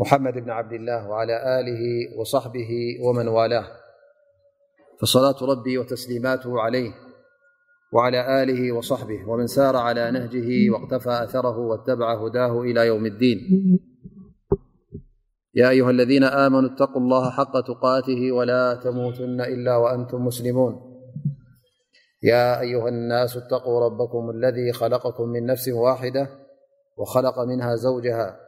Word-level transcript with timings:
محمد 0.00 0.34
بن 0.34 0.50
عبد 0.50 0.72
الله 0.72 1.08
وعلى 1.08 1.60
آله 1.60 1.82
وصحبه 2.20 2.98
ومن 3.02 3.28
والاه 3.28 3.66
فصلاة 5.00 5.36
ربي 5.50 5.78
وتسليماته 5.78 6.60
عليه 6.60 6.90
وعلى 7.92 8.42
آله 8.42 8.72
وصحبه 8.72 9.28
ومن 9.30 9.46
سار 9.46 9.76
على 9.76 10.10
نهجه 10.10 10.70
واقتفى 10.70 11.10
أثره 11.10 11.58
واتبع 11.58 12.14
هداه 12.26 12.60
إلى 12.62 12.86
يوم 12.86 13.06
الدين 13.06 13.38
يا 15.54 15.70
أيها 15.70 15.90
الذين 15.90 16.24
آمنوا 16.24 16.70
اتقوا 16.74 17.02
الله 17.02 17.30
حق 17.30 17.60
تقاته 17.60 18.32
ولا 18.32 18.74
تموتن 18.74 19.40
إلا 19.40 19.76
وأنتم 19.76 20.24
مسلمون 20.26 21.02
يا 22.22 22.60
أيها 22.60 22.88
الناس 22.88 23.36
اتقوا 23.36 23.80
ربكم 23.84 24.30
الذي 24.30 24.72
خلقكم 24.72 25.28
من 25.28 25.46
نفس 25.46 25.68
واحدة 25.68 26.30
وخلق 26.96 27.38
منها 27.40 27.74
زوجها 27.74 28.47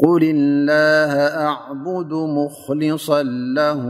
قل 0.00 0.22
الله 0.22 1.12
أعبد 1.46 2.12
مخلصا 2.12 3.22
له 3.56 3.82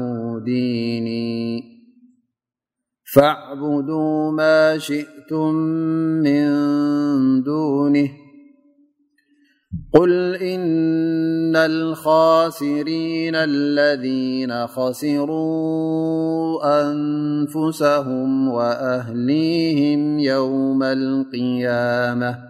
ديني 0.45 1.63
فاعبدوا 3.15 4.31
ما 4.33 4.79
شئتم 4.79 5.55
من 6.27 6.43
دونه 7.43 8.11
قل 9.93 10.35
إن 10.35 11.57
الخاسرين 11.57 13.35
الذين 13.35 14.67
خسروا 14.67 15.83
أنفسهم 16.91 18.49
وأهليهم 18.49 20.19
يوم 20.19 20.83
القيامة 20.83 22.50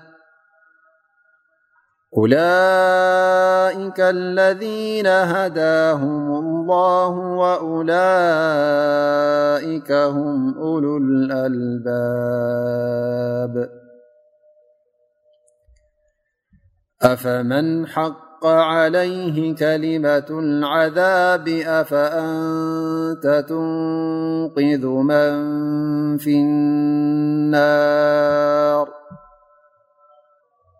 أولئك 2.17 3.99
الذين 3.99 5.07
هداهم 5.07 6.31
الله 6.31 7.09
وأولئك 7.15 9.91
هم 9.91 10.57
ولو 10.61 10.97
الألباب 10.97 13.69
أفمن 17.01 17.87
حق 17.87 18.45
عليه 18.45 19.55
كلمة 19.55 20.27
العذاب 20.39 21.47
أفأنت 21.47 23.45
تنقذ 23.49 24.87
من 24.87 25.31
في 26.17 26.31
النار 26.35 29.00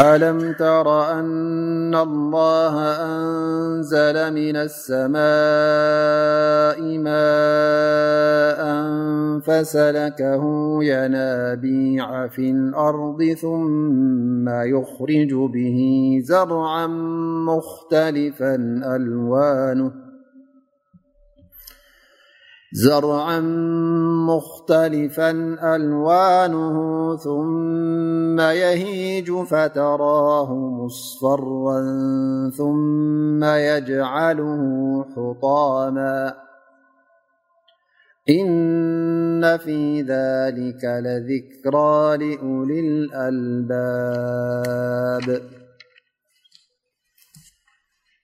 ألم 0.00 0.52
تر 0.58 1.10
أن 1.12 1.94
الله 1.94 2.74
أنزل 3.06 4.14
من 4.34 4.56
السماء 4.70 5.18
ماء 6.98 8.60
فسلكه 9.42 10.42
ينابيع 10.84 12.26
في 12.28 12.50
الأرض 12.50 13.24
ثم 13.42 14.48
يخرج 14.48 15.34
به 15.34 15.78
زرعا 16.24 16.86
مختلفا 17.46 18.54
ألوانه 18.96 20.09
زرعا 22.72 23.40
مختلفا 24.30 25.30
ألوانه 25.76 27.16
ثم 27.16 28.40
يهيج 28.40 29.32
فتراه 29.32 30.54
مصفرا 30.54 31.80
ثم 32.56 33.44
يجعله 33.44 34.60
حطاما 35.16 36.34
إن 38.30 39.56
في 39.56 40.02
ذلك 40.02 40.84
لذكرى 40.84 42.16
لولي 42.36 42.80
الألباب 42.80 45.40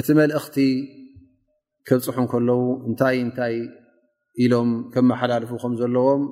እቲ 0.00 0.08
መልእኽቲ 0.18 0.56
ክብፅሑን 1.88 2.26
ከለው 2.32 2.60
እንታይ 2.88 3.16
እንታይ 3.24 3.54
ኢሎም 4.42 4.70
ከመሓላልፉ 4.92 5.50
ከም 5.62 5.72
ዘለዎም 5.80 6.22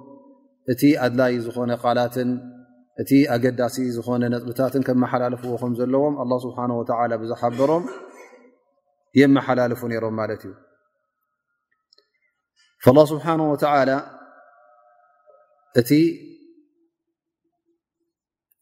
እቲ 0.72 0.82
ኣድላይ 1.06 1.34
ዝኮነ 1.44 1.70
ቃላትን 1.82 2.30
እቲ 3.02 3.10
ኣገዳሲ 3.34 3.76
ዝኾነ 3.96 4.22
ነጥብታትን 4.34 4.82
ከመሓላልፍዎ 4.88 5.52
ከም 5.62 5.72
ዘለዎም 5.80 6.14
ኣላ 6.24 6.32
ስብሓ 6.46 6.58
ወተላ 6.80 7.12
ብዝሓበሮም 7.22 7.84
የመሓላልፉ 9.20 9.80
ነይሮም 9.92 10.16
ማለት 10.20 10.42
እዩ 10.48 10.54
ላ 12.96 13.00
ስብሓነ 13.12 13.40
ወተላ 13.52 13.90
እቲ 15.80 15.90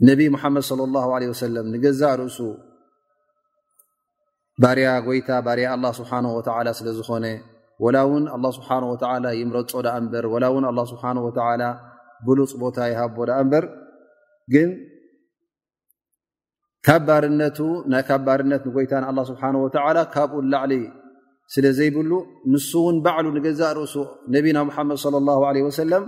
ነብ 0.08 0.20
መሓመድ 0.34 0.64
ለ 0.80 0.86
ላ 0.94 0.98
ለ 1.20 1.24
ወሰለም 1.32 1.66
ንገዛ 1.74 2.02
ርእሱ 2.20 2.38
ባርያ 4.62 4.88
ጎይታ 5.06 5.30
ባርያ 5.46 5.68
ላ 5.84 5.88
ስብሓ 6.00 6.12
ወላ 6.56 6.68
ስለዝኮነ 6.78 7.26
ወላ 7.84 7.96
እውን 8.06 8.24
ስብሓ 8.58 8.68
ላ 9.24 9.30
ይምረፆ 9.40 9.72
ዳ 9.86 9.96
እምበር 10.00 10.24
ወላ 10.34 10.44
ውን 10.54 10.64
ስብሓ 10.92 11.04
ወላ 11.26 11.62
ብሉፅ 12.28 12.52
ቦታ 12.62 12.78
ይሃቦ 12.92 13.16
ዳ 13.30 13.40
እምበር 13.42 13.64
ግን 14.54 14.70
ብ 16.86 17.04
ባርነት 17.06 17.58
ንጎይታ 18.66 18.92
ን 19.04 19.26
ስብሓ 19.30 19.42
ወላ 19.88 19.98
ካብኡ 20.14 20.38
ላዕሊ 20.54 20.74
ስለ 21.54 21.64
ዘይብሉ 21.78 22.10
ንሱ 22.52 22.70
እውን 22.82 22.96
ባዕሉ 23.04 23.26
ንገዛእ 23.36 23.72
ርእሱ 23.76 23.94
ነብና 24.34 24.58
ሓመድ 24.76 24.98
ለ 25.12 25.20
ላ 25.28 25.36
ለ 25.56 25.58
ወሰለም 25.68 26.02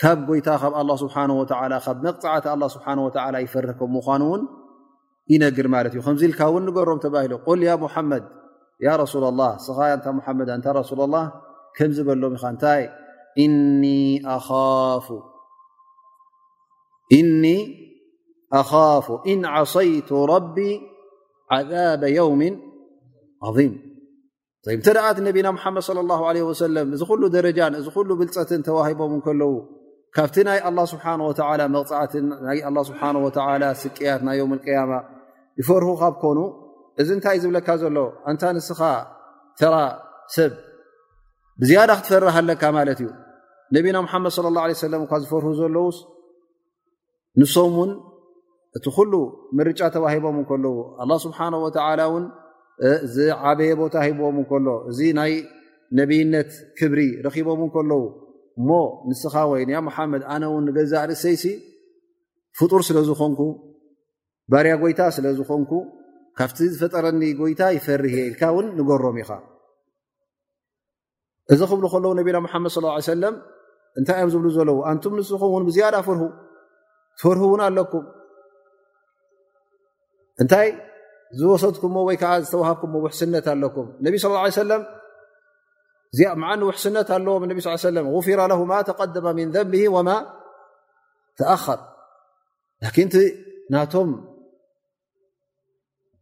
ካብ 0.00 0.18
ጎይታ 0.28 0.48
ካብ 0.62 0.72
ኣላ 0.80 0.90
ስብሓ 1.02 1.16
ወላ 1.42 1.74
ካብ 1.86 1.98
መቕፅዓቲ 2.06 2.46
ስብሓ 2.74 2.86
ወላ 3.06 3.36
ይፈርከም 3.44 3.90
ምኳኑእውን 3.96 4.42
ይነር 5.32 5.66
ማ 5.72 5.76
እዩ 5.88 6.08
ዚ 6.20 6.28
ል 6.32 6.34
ን 6.62 6.66
ንገሮም 6.68 6.98
ል 7.04 7.44
መድ 8.10 8.24
ስ 9.12 9.14
መ 9.40 10.40
እታ 10.58 10.74
ምዝበሎም 11.88 12.34
ኢ 12.40 12.50
ታይ 12.64 12.82
እ 13.44 13.46
ኣፍ 18.56 19.06
ይቱ 19.88 20.10
ቢ 20.56 20.58
ذ 21.70 22.02
የውም 22.16 22.42
ظም 23.56 23.72
ተ 24.86 24.92
ደዓት 24.96 25.18
ነቢና 25.28 25.48
መድ 25.76 26.38
ى 26.40 26.42
እዚ 26.96 27.02
ሉ 27.22 27.28
ደረጃን 27.36 27.74
እዚ 27.80 27.86
ሉ 28.10 28.10
ብልፀትን 28.20 28.60
ተዋሂቦም 28.68 29.14
ከለው 29.26 29.54
ካብቲ 30.16 30.36
ናይ 30.48 30.58
ስ 30.90 30.94
መፅዓትን 31.76 32.26
ስቀያት 33.82 34.20
ና 34.28 34.30
ይፈርሁ 35.60 35.88
ካብኮኑ 36.02 36.38
እዚ 37.02 37.08
እንታይ 37.16 37.36
እ 37.38 37.40
ዝብለካ 37.42 37.68
ዘሎ 37.82 37.96
እንታ 38.30 38.42
ንስኻ 38.56 38.80
ተራ 39.58 39.74
ሰብ 40.34 40.52
ብዝያዳ 41.62 41.90
ክትፈርሃለካ 41.98 42.62
ማለት 42.76 42.98
እዩ 43.02 43.08
ነቢና 43.76 43.96
ሙሓመድ 44.06 44.32
ለ 44.44 44.50
ላ 44.56 44.64
ለ 44.70 44.76
ሰለም 44.86 45.02
እካ 45.06 45.12
ዝፈርህ 45.22 45.52
ዘለው 45.60 45.86
ንሶም 47.40 47.74
እውን 47.78 47.92
እቲ 48.78 48.84
ኩሉ 48.96 49.12
ምርጫ 49.58 49.80
ተዋሂቦም 49.94 50.36
እንከለዉ 50.42 50.76
ኣላ 51.02 51.10
ስብሓን 51.24 51.54
ወተዓላ 51.64 52.00
እውን 52.10 52.24
ዝዓበየ 53.14 53.72
ቦታ 53.80 53.94
ሂብዎም 54.06 54.36
እንከሎ 54.42 54.66
እዚ 54.90 54.98
ናይ 55.18 55.32
ነብይነት 55.98 56.50
ክብሪ 56.78 57.00
ረኪቦም 57.26 57.60
ን 57.66 57.68
ከለዉ 57.74 58.02
እሞ 58.60 58.68
ንስኻ 59.10 59.34
ወይ 59.52 59.62
ንያ 59.68 59.76
ሙሓመድ 59.88 60.22
ኣነ 60.34 60.42
እውን 60.50 60.64
ንገዛ 60.68 60.92
ርእሰይሲ 61.10 61.44
ፍጡር 62.58 62.80
ስለ 62.88 62.98
ዝኮንኩ 63.08 63.40
ባርያ 64.50 64.72
ጎይታ 64.82 65.00
ስለ 65.16 65.26
ዝኮንኩ 65.38 65.72
ካብቲ 66.38 66.58
ዝፈጠረኒ 66.72 67.20
ጎይታ 67.40 67.60
ይፈርህ 67.76 68.14
ኢልካ 68.28 68.42
ውን 68.56 68.66
ንገሮም 68.78 69.16
ኢኻ 69.22 69.30
እዚ 71.52 71.60
ክብሉ 71.70 71.84
ከለዉ 71.92 72.10
ነብና 72.18 72.36
ሓመድ 72.52 72.72
ሰለም 73.12 73.34
እንታይ 74.00 74.18
ዮም 74.20 74.30
ዝብ 74.34 74.44
ዘለው 74.56 74.76
ንቱም 74.96 75.12
ንስኹም 75.18 75.52
ን 75.60 75.64
ብዝያዳ 75.68 75.94
ፍር 76.06 76.18
ፍር 77.22 77.38
እውን 77.46 77.60
ኣለኩም 77.68 78.04
እንታይ 80.42 80.68
ዝወሰድኩ 81.40 81.84
ወይዓ 82.08 82.32
ዝተዋሃብኩ 82.44 82.94
ውስነት 83.06 83.46
ኣለኩም 83.54 83.86
ነቢ 84.06 84.14
ውስነት 86.72 87.08
ኣለዎም 87.16 87.44
ለ 87.96 88.00
غፍ 88.16 88.28
ማ 88.72 88.82
ተመ 88.88 89.26
ምን 89.40 89.48
ንብ 89.56 89.72
ማ 90.08 90.18
ተርቶ 91.40 91.94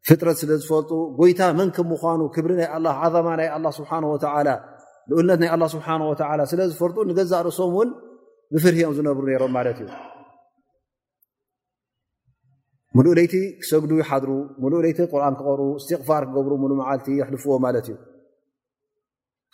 ፍጥረት 0.09 0.37
ስለ 0.43 0.51
ዝፈልጡ 0.63 0.91
ጎይታ 1.19 1.41
መን 1.59 1.69
ክ 1.75 1.79
ምኑ 1.91 2.21
ክብሪ 2.35 2.51
ናይ 2.61 2.69
ማ 3.27 3.35
ናይ 3.41 3.49
ስብሓ 3.81 3.91
ኡልነት 5.19 5.39
ናይ 5.43 5.51
ስብሓ 5.75 5.89
ስለዝፈልጡ 6.53 6.97
ንገዛእ 7.11 7.43
ርእሶም 7.49 7.71
እውን 7.77 7.89
ብፍርኦም 8.55 8.95
ዝነብሩ 8.97 9.25
ሮም 9.43 9.53
ማት 9.57 9.69
እዩ 9.83 9.89
ሙሉኡ 12.97 13.17
ይቲ 13.25 13.35
ክሰግዱ 13.61 13.93
ይሓድሩ 14.01 14.31
ሙሉ 14.63 14.73
ይቲ 14.91 14.99
ቁርን 15.13 15.35
ክር 15.39 15.61
ስትፋር 15.85 16.23
ክገብሩ 16.29 16.53
ሙሉ 16.63 16.73
ዓልቲ 16.91 17.07
ልፍዎ 17.35 17.53
ማት 17.65 17.77
እዩ 17.83 17.89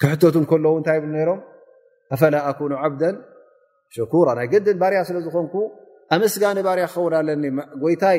ክሕቶት 0.01 0.37
ከሎዉ 0.51 0.67
እንታይ 0.81 0.99
ብ 1.05 1.07
ሮም 1.29 1.41
ኣፈላ 2.15 2.35
ኣ 2.51 2.51
ዓብዳ 2.87 3.03
ሸራ 3.97 4.27
ናይ 4.39 4.47
ገድን 4.53 4.77
ባርያ 4.83 4.99
ስለዝኮንኩ 5.09 5.55
ኣመስጋኒ 6.15 6.59
ባርያ 6.67 6.85
ክኸውን 6.93 7.15
ኣለኒ 7.21 7.45
ይታይ 7.93 8.19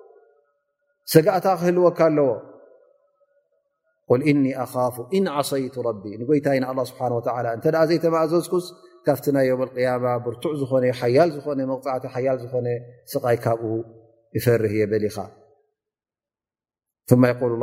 ሰጋእታ 1.13 1.45
ክህልወካ 1.59 1.99
ኣለዎ 2.09 2.29
ል 4.21 4.23
እ 4.31 4.33
ኣፍ 4.63 4.73
صይቱ 5.51 5.75
ንጎይታ 6.21 6.47
ኢ 6.57 6.59
ه 6.65 6.69
ስብ 6.89 6.97
እተ 7.57 7.65
ዘይተማእዘዝኩስ 7.89 8.65
ካብቲ 9.05 9.25
ና 9.35 9.37
ማ 10.03 10.05
ብርቱዕ 10.25 10.53
ዝኾነ 10.61 10.83
ያ 11.17 11.19
ዕ 11.27 11.29
ዝኾነ 12.41 12.67
ስይ 13.11 13.35
ካብ 13.43 13.61
ፈርህ 14.45 14.73
የበኻ 14.81 15.17
ል 17.51 17.61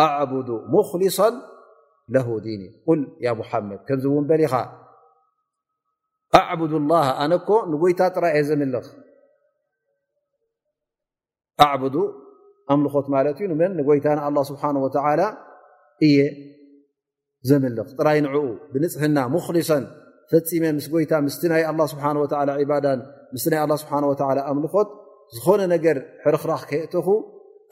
ኣ 0.00 0.02
ሊص 1.02 1.20
ን 2.12 2.14
መድ 2.20 2.46
ከምዚ 3.88 4.02
እውን 4.10 4.24
በኻ 4.30 4.52
ኣነ 7.22 7.32
ንጎይታ 7.72 8.00
ጥራእየ 8.14 8.42
ዘምልኽ 8.48 8.86
ኣዕቡ 11.64 11.84
ኣምልኾት 12.72 13.06
ማለት 13.14 13.36
እዩ 13.44 13.50
መን 13.60 13.72
ንጎይታን 13.78 14.18
አላ 14.26 14.36
ስብሓን 14.50 14.76
ወላ 14.84 15.20
እየ 16.06 16.18
ዘምልኽ 17.48 17.88
ጥራይ 17.98 18.18
ንዕኡ 18.26 18.36
ብንፅሕና 18.72 19.18
ሙክሊሰን 19.34 19.84
ፈፂመን 20.32 20.74
ምስ 20.78 20.86
ጎይታ 20.92 21.12
ምስቲ 21.26 21.42
ናይ 21.52 21.62
ኣላ 21.70 21.80
ስብሓ 21.92 22.04
ወ 22.22 22.26
ባዳን 22.70 23.00
ምስቲ 23.34 23.46
ናይ 23.52 23.60
ኣ 23.64 23.76
ስብሓ 23.82 23.92
ወ 24.10 24.14
ኣምልኾት 24.50 24.88
ዝኾነ 25.36 25.60
ነገር 25.74 25.96
ሕርክራኽ 26.24 26.62
ከየእቶኹ 26.70 27.08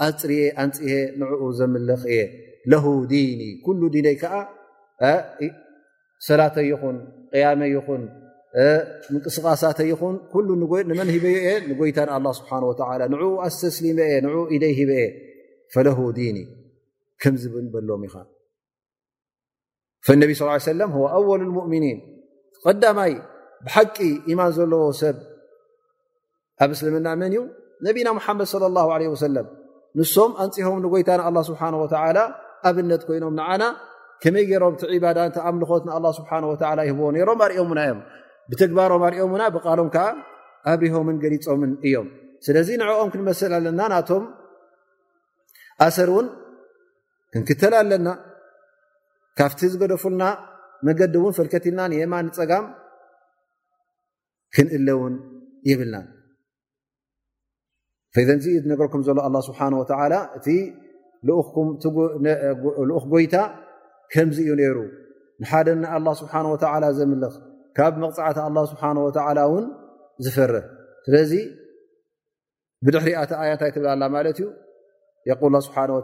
ኣፅርየ 0.06 0.40
ኣንፅሄ 0.62 0.92
ንዕኡ 1.20 1.42
ዘምልኽ 1.58 2.02
እየ 2.12 2.20
ለ 2.72 2.76
ዲኒ 3.12 3.40
ኩሉ 3.66 3.80
ዲነይ 3.94 4.16
ከዓ 4.22 4.34
ሰላተይኹን 6.26 6.96
ቅያመይኹን 7.32 8.02
ንቅስቃሳተ 9.14 9.78
ይኹን 9.92 10.14
መን 10.98 11.08
ሂበዩ 11.14 11.34
የ 11.48 11.50
ንጎይታ 11.70 11.98
ን 12.08 12.26
ስብሓ 12.38 12.50
ንዕኡ 13.12 13.22
ኣስተስሊመ 13.46 13.98
ንኡ 14.24 14.36
ኢደይ 14.56 14.72
ሂበየ 14.80 15.06
ፈለ 15.74 15.86
ኒ 16.36 16.38
ከምዝብ 17.22 17.54
በሎም 17.74 18.02
ኢ 18.08 18.10
ነቢ 20.22 20.30
ى 20.40 20.86
ኣወል 21.16 21.42
ሙؤሚኒን 21.58 21.98
ቀዳማይ 22.64 23.12
ብሓቂ 23.66 23.96
ኢማን 24.30 24.50
ዘለዎ 24.56 24.82
ሰብ 25.00 25.16
ኣብ 26.64 26.70
እስልምና 26.74 27.06
መን 27.20 27.32
እዩ 27.34 27.42
ነቢና 27.86 28.08
ሓመድ 28.26 28.46
صለى 28.52 28.68
له 28.76 28.86
ለ 29.12 29.18
ሰለም 29.26 29.46
ንሶም 29.98 30.32
ኣንፅሆም 30.42 30.78
ንጎይታ 30.84 31.08
ን 31.34 31.42
ስብሓ 31.50 31.60
ኣብነት 32.68 33.02
ኮይኖም 33.08 33.34
ንዓና 33.38 33.62
ከመይ 34.22 34.44
ገይሮም 34.50 34.74
ቲ 34.80 35.00
ባዳተኣምልኾት 35.02 35.82
ን 35.88 35.90
ስብሓ 36.18 36.30
ይህቦዎ 36.88 37.08
ነሮም 37.16 37.40
ኣርኦና 37.44 37.80
እዮም 37.86 38.00
ብተግባሮም 38.50 39.02
ኣሪኦም 39.08 39.32
እና 39.36 39.42
ብቃሎም 39.56 39.88
ከዓ 39.94 40.06
ኣብሪሆምን 40.72 41.16
ገሊፆምን 41.22 41.72
እዮም 41.88 42.08
ስለዚ 42.46 42.68
ንዕኦም 42.80 43.08
ክንመስል 43.12 43.52
ኣለና 43.58 43.80
ናቶም 43.92 44.24
ኣሰር 45.86 46.08
እውን 46.12 46.26
ክንክተል 47.34 47.74
ኣለና 47.80 48.08
ካብቲ 49.38 49.60
ዝገደፉልና 49.72 50.22
መንገዲ 50.86 51.14
እውን 51.20 51.32
ፈልከት 51.38 51.64
ልናን 51.68 51.92
የማ 52.00 52.14
ንፀጋም 52.26 52.66
ክንእለውን 54.56 55.14
ይብልና 55.70 55.96
ፈዘ 58.16 58.28
ዚእኡ 58.44 58.64
ነገርኩም 58.72 59.00
ዘሎ 59.06 59.18
ኣላ 59.28 59.36
ስብሓ 59.48 59.60
ወዓላ 59.80 60.14
እቲ 60.38 60.46
ልኡክ 61.28 63.04
ጎይታ 63.12 63.36
ከምዚ 64.12 64.36
እዩ 64.46 64.50
ነይሩ 64.60 64.78
ንሓደ 65.42 65.66
ን 65.80 65.84
ኣላ 65.96 66.06
ስብሓን 66.20 66.46
ወተዓላ 66.52 66.84
ዘምልኽ 66.98 67.34
ካብ 67.78 67.94
መቕፅዓታ 68.02 68.38
ስብሓ 68.70 68.82
ወላ 69.06 69.40
ውን 69.52 69.66
ዝፈረ 70.24 70.52
ስለዚ 71.04 71.32
ብድሕሪ 72.84 73.10
ኣተ 73.20 73.30
ኣያንታይ 73.42 73.70
ትብላላ 73.74 74.02
ማለት 74.14 74.38
እዩ 74.40 74.46
የል 75.28 75.54
ስብሓ 75.66 75.76
ወ 75.96 76.00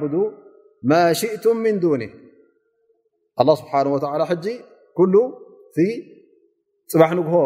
ቡ 0.00 0.18
ማ 0.90 0.96
ሽእቱም 1.20 1.58
ምን 1.66 1.76
ኒ 2.02 2.10
ስብሓን 3.60 3.86
ወላ 3.94 4.24
ሕጂ 4.32 4.46
ኩሉ 5.00 5.14
ቲ 5.76 5.86
ፅባሕ 6.92 7.10
ንግሆ 7.18 7.36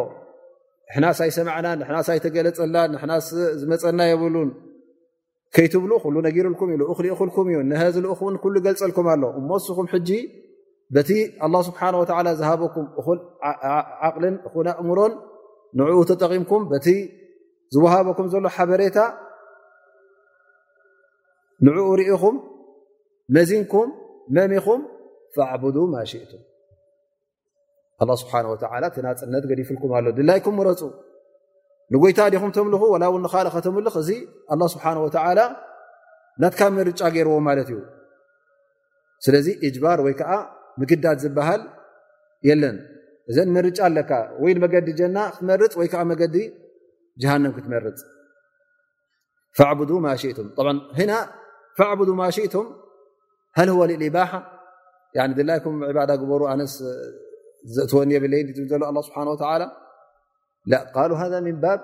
ንሕና 0.89 1.07
ሳይሰማዕናን 1.19 1.79
ንና 1.87 1.97
ሳይተገለፀናን 2.09 2.93
ና 3.11 3.17
ዝመፀና 3.61 4.01
የብሉን 4.11 4.51
ይትብ 5.57 5.85
ሉ 5.90 5.95
ነርም 5.97 6.43
ሊልኩም 6.47 6.71
ዩ 6.73 6.76
ዚኡኹ 7.95 8.23
ገልፀልኩም 8.67 9.07
ኣሎ 9.12 9.23
ሞስኹም 9.50 9.87
ቲ 10.09 10.21
له 10.97 11.61
ስብሓه 11.67 11.95
ዝሃበኩም 12.40 12.87
ዓቕልን 14.07 14.37
እምሮን 14.83 15.12
ንኡ 15.78 15.99
ተጠቂምኩም 16.11 16.62
ቲ 16.85 16.95
ዝوሃበኩም 17.75 18.26
ዘሎ 18.35 18.45
ሓበሬታ 18.57 18.99
ንኡ 21.67 21.78
ርኢኹም 22.00 22.37
መዚንኩም 23.37 23.88
መምኹም 24.37 24.81
فعب 25.35 25.62
ማ 25.97 26.05
شእቱም 26.12 26.43
ه 28.00 28.71
ናፅነት 29.07 29.45
ገዲፍልም 29.50 29.93
ኣሎ 29.99 30.07
ድላይም 30.19 30.57
ረፁ 30.71 30.81
ንጎይታ 31.92 32.21
ዲኹም 32.33 32.50
ተምልኹ 32.57 32.83
ላ 33.02 33.07
ውካልኸተምልኽ 33.14 33.95
እዚ 34.02 34.11
لله 34.59 34.66
ስብሓ 34.75 34.85
ናትካ 36.42 36.61
ምርጫ 36.76 37.00
ገይርዎ 37.14 37.37
ማለት 37.49 37.68
እዩ 37.73 37.78
ስለዚ 39.25 39.47
ጅባር 39.75 39.99
ወይዓ 40.07 40.21
ምግዳት 40.80 41.18
ዝበሃል 41.23 41.62
የለን 42.49 42.76
እዘ 43.30 43.37
ምርጫ 43.57 43.78
ኣለካ 43.88 44.11
ወይ 44.42 44.52
መገዲ 44.64 44.88
ጀና 44.99 45.16
ክትመርፅ 45.35 45.73
ወይዓ 45.80 45.95
መዲ 46.11 46.37
ሃንም 47.30 47.52
ክትመርፅ 47.57 47.97
ቱም 49.88 49.99
ና 51.11 51.16
ማ 52.21 52.26
ሽቱም 52.37 52.68
ሃ 53.57 53.59
ባ 54.16 54.23
ድላይም 55.40 55.76
ባዳ 55.97 56.11
ግበሩ 56.23 56.42
ስ 56.75 56.76
ዘእትወን 57.76 58.11
የብለ 58.14 58.35
ሎ 58.83 58.99
ስብሓ 59.09 59.18
ላ 60.73 60.81
ቃሉ 60.95 61.11
ሃ 61.21 61.25
ምን 61.47 61.57
ባብ 61.65 61.81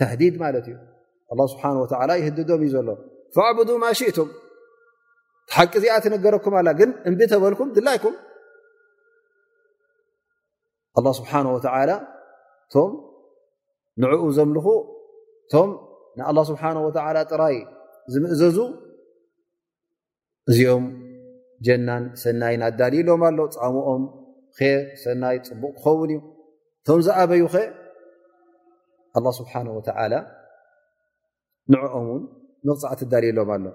ተህዲድ 0.00 0.34
ማለት 0.42 0.66
እዩ 0.70 0.76
ኣ 1.32 1.46
ስብሓን 1.52 1.76
ወላ 1.82 2.10
ይህድዶም 2.20 2.60
እዩ 2.66 2.70
ዘሎ 2.74 2.88
ፋኣዕብዱ 3.36 3.70
ማ 3.84 3.88
ሽእቱም 4.00 4.28
ተሓቂ 5.50 5.72
እዚኣ 5.80 5.94
ትነገረኩም 6.04 6.54
ኣላ 6.60 6.68
ግን 6.80 6.90
እንብ 7.08 7.20
ተበልኩም 7.32 7.68
ድላይኩም 7.76 8.14
አላ 10.98 11.06
ስብሓነ 11.20 11.46
ወተዓላ 11.56 11.90
እቶም 12.66 12.92
ንዕኡ 14.02 14.22
ዘምልኹ 14.36 14.66
እቶም 15.46 15.70
ንኣላ 16.18 16.38
ስብሓ 16.50 16.62
ወላ 16.86 17.16
ጥራይ 17.32 17.56
ዝምእዘዙ 18.12 18.58
እዚኦም 20.50 20.86
ጀናን 21.66 22.04
ሰናይ 22.22 22.54
ናዳሊሎም 22.62 23.22
ኣሎ 23.28 23.38
ፃሙኦም 23.56 24.02
ሰናይ 25.04 25.36
ፅቡቅ 25.48 25.72
ክኸውን 25.80 26.10
እዩ 26.14 26.18
ቶም 26.88 26.98
ዝኣበዩ 27.06 27.42
ኸ 27.54 27.58
الله 29.16 29.30
سبحنه 29.30 29.70
وتعلى 29.76 30.26
نعኦم 31.68 32.22
نقع 32.64 32.90
دلሎم 33.12 33.72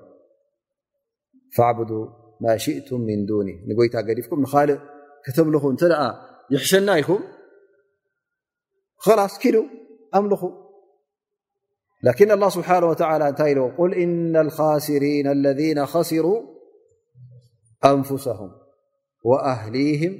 فاعبدوا 1.58 2.06
ما 2.44 2.54
شئتم 2.66 3.00
من 3.10 3.26
دون 3.26 3.48
يታ 3.50 3.98
لفكم 4.18 4.40
لق 4.44 4.72
كተمل 5.26 5.56
يحشن 6.54 7.02
كم 7.02 7.20
خلص 9.06 9.34
ك 9.44 9.46
مل 10.16 10.34
لكن 12.04 12.32
الله 12.32 12.50
سبحنه 12.58 12.86
وتلى 12.92 13.28
ታ 13.42 13.48
ل 13.58 13.94
إن 14.04 14.36
الخاسرين 14.46 15.28
الذين 15.38 15.80
خسروا 15.94 16.40
أنفسهم 17.94 18.52
وأهلهم 19.30 20.14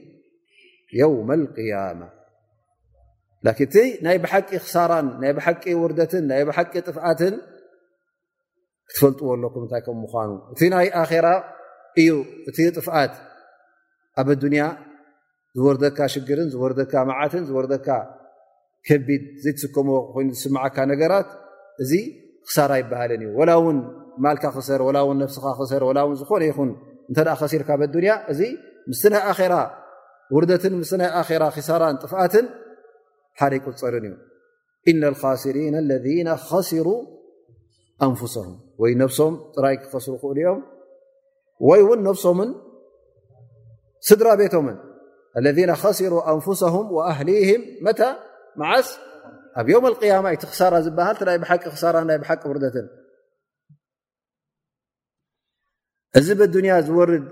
يوم 1.04 1.30
القيامة 1.40 2.21
እቲ 3.65 3.75
ናይ 4.05 4.17
ብሓቂ 4.24 4.48
ክሳራን 4.65 5.07
ናይ 5.21 5.31
ብሓቂ 5.38 5.63
ውርደትን 5.81 6.24
ናይ 6.31 6.41
ብሓቂ 6.50 6.74
ጥፍኣትን 6.88 7.36
ክትፈልጥዎ 8.89 9.27
ኣለኩም 9.36 9.62
ንታይ 9.65 9.81
ከም 9.86 9.98
ምኳኑ 10.03 10.29
እቲ 10.51 10.60
ናይ 10.74 10.88
ኣራ 11.01 11.27
እዩ 12.01 12.13
እቲ 12.50 12.57
ጥፍኣት 12.77 13.13
ኣብ 14.19 14.27
ኣዱንያ 14.33 14.62
ዝወርደካ 15.57 16.00
ሽግርን 16.13 16.48
ዝወርካ 16.53 16.93
መዓትን 17.10 17.43
ዝወርደካ 17.50 17.88
ከቢድ 18.88 19.24
ዘይስከሞ 19.43 19.89
ኮይኑ 20.13 20.27
ዝስማዓካ 20.38 20.77
ነገራት 20.91 21.29
እዚ 21.81 21.91
ክሳራ 22.48 22.71
ይበሃልን 22.81 23.21
እዩ 23.25 23.29
ወላ 23.39 23.51
ውን 23.65 23.77
ማልካ 24.24 24.43
ክሰር 24.55 24.81
ላ 24.95 25.00
ውን 25.10 25.17
ነፍስኻ 25.24 25.45
ክሰር 25.60 25.83
ላ 25.98 26.00
ውን 26.07 26.15
ዝኾነ 26.21 26.43
ይኹን 26.51 26.71
እንተኣ 27.10 27.27
ከሲርካ 27.41 27.69
ብኣንያ 27.81 28.13
እዚ 28.31 28.41
ምስ 28.91 29.01
ናይ 29.13 29.24
ኣራ 29.33 29.53
ውርትን 30.36 30.74
ምስ 30.81 30.91
ናይ 31.01 31.10
ኣራ 31.21 31.43
ክሳራን 31.57 31.95
ጥፍኣትን 32.03 32.45
ደ 33.39 33.71
ፀር 35.21 35.55
እ 35.55 35.69
ن 35.71 35.75
ال 35.83 35.91
ذ 36.05 36.07
ስر 36.69 36.88
أንفه 38.05 38.35
ወይ 38.81 38.91
ነفሶም 39.01 39.33
ጥራይ 39.55 39.75
ክኸስ 39.81 40.05
ክእሉኦም 40.21 40.59
ወይ 41.67 41.81
ውን 41.88 42.00
ነብሶም 42.07 42.39
ስድራ 44.07 44.27
ቤቶምን 44.39 44.77
ذ 45.45 45.65
ሩ 46.11 46.15
ንه 46.27 46.77
وኣሊه 46.95 47.50
መ 47.85 47.89
ዓስ 48.71 48.88
ኣብ 49.59 49.67
م 49.83 49.85
القي 49.91 50.09
ቲ 50.41 50.43
ክሳራ 50.51 50.73
ዝሃ 50.85 50.97
ይ 51.35 51.41
ሓቂ 51.50 51.63
ክሳራ 51.73 51.95
ይ 52.15 52.19
ቂ 52.41 52.43
ውርት 52.51 52.65
እዚ 56.19 56.27
ብያ 56.39 56.73
ዝርድ 56.88 57.25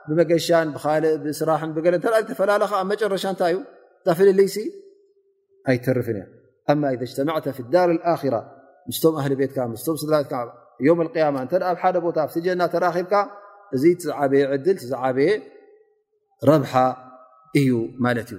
ብመገሻን 0.09 0.69
ብልእ 0.85 1.17
ብስራሕን 1.25 1.71
ብ 1.77 1.79
ተፈላለ 2.31 2.63
መጨረሻ 2.93 3.25
ንታይ 3.35 3.53
እዩ 3.55 3.59
ታፍልልይ 4.07 4.49
ኣይትርፍን 5.71 6.19
እ 6.73 6.75
ዘ 7.03 7.07
ጅማተ 7.15 7.47
ዳር 7.75 7.91
ራ 8.35 8.37
ምስቶም 8.89 9.15
ኣሊ 9.23 9.33
ቤትካ 9.41 9.59
ም 9.71 9.75
ራቤ 11.67 11.79
ሓደ 11.83 11.97
ቦታ 12.07 12.19
ጀና 12.47 12.63
ተራብካ 12.75 13.13
እዚ 13.77 13.85
ዝዓበየ 14.11 14.45
ድል 14.67 14.79
ዝዓበየ 14.91 15.29
ረብሓ 16.51 16.73
እዩ 17.61 17.71
ማለት 18.05 18.29
እዩ 18.35 18.39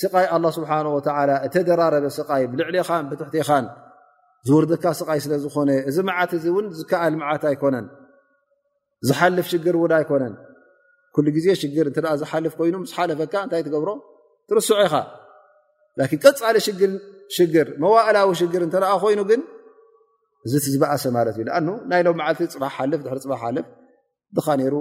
ስቃይ 0.00 0.26
ኣ 0.34 0.50
ስብሓ 0.56 0.70
ላ 1.30 1.36
እተደራረበ 1.46 2.04
ስቃይ 2.18 2.42
ብልዕሊ 2.52 2.76
ኻን 2.88 3.04
ብትሕትኻን 3.10 3.64
ዝወርደካ 4.46 4.84
ስቃይ 5.00 5.20
ስለዝኾነ 5.24 5.70
እዚ 5.90 5.96
መዓት 6.08 6.32
እዚ 6.38 6.44
እውን 6.52 6.66
ዝከኣል 6.78 7.14
መዓት 7.20 7.42
ኣይኮነን 7.50 7.86
ዝሓልፍ 9.08 9.46
ሽግር 9.52 9.76
ውድ 9.82 9.92
ኣይኮነን 9.98 10.34
ኩሉ 11.14 11.26
ግዜ 11.36 11.46
ሽግር 11.60 11.86
እንተ 11.90 11.98
ዝሓልፍ 12.22 12.52
ኮይኑ 12.58 12.74
ምስ 12.82 12.92
ሓለፈካ 12.96 13.34
እንታይ 13.44 13.62
ትገብሮ 13.66 13.90
ትርስዖ 14.48 14.76
ኢኻ 14.86 14.94
ን 15.98 16.20
ቀፃሊ 16.24 16.56
ሽግር 17.36 17.68
መዋእላዊ 17.82 18.28
ሽግር 18.40 18.62
እንተኣ 18.66 18.90
ኮይኑ 19.04 19.20
ግን 19.30 19.42
እዚ 20.46 20.52
ዝበኣሰ 20.74 21.04
ማለት 21.18 21.36
እዩ 21.40 21.44
ኣ 21.58 21.60
ናይ 21.90 22.02
ሎም 22.06 22.20
ዓልቲ 22.26 22.40
ፅ 22.56 22.62
ሓልፍ 22.76 23.00
ድ 23.04 23.18
ፅ 23.32 23.36
ሓልፍ 23.42 23.66
ድኻ 24.36 24.46
ነይሩ 24.60 24.74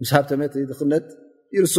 ምስ 0.00 0.10
ሃብቶመቲ 0.16 0.54
ክነት 0.80 1.06
ይርስዖ 1.56 1.78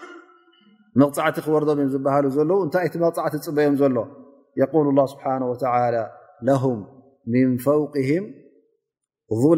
መቕፃዕቲ 0.99 1.37
ክወርም 1.45 1.69
እዮም 1.73 1.89
ዝብሃሉ 1.93 2.25
ዘለው 2.37 2.57
እንታይ 2.65 2.85
እቲ 2.87 2.95
መቕፃዕቲ 3.05 3.33
ፅበኦም 3.45 3.75
ዘሎ 3.81 3.97
የል 4.59 4.71
ስብሓ 5.11 5.25
ምን 7.33 7.49
ፈውቅ 7.65 7.93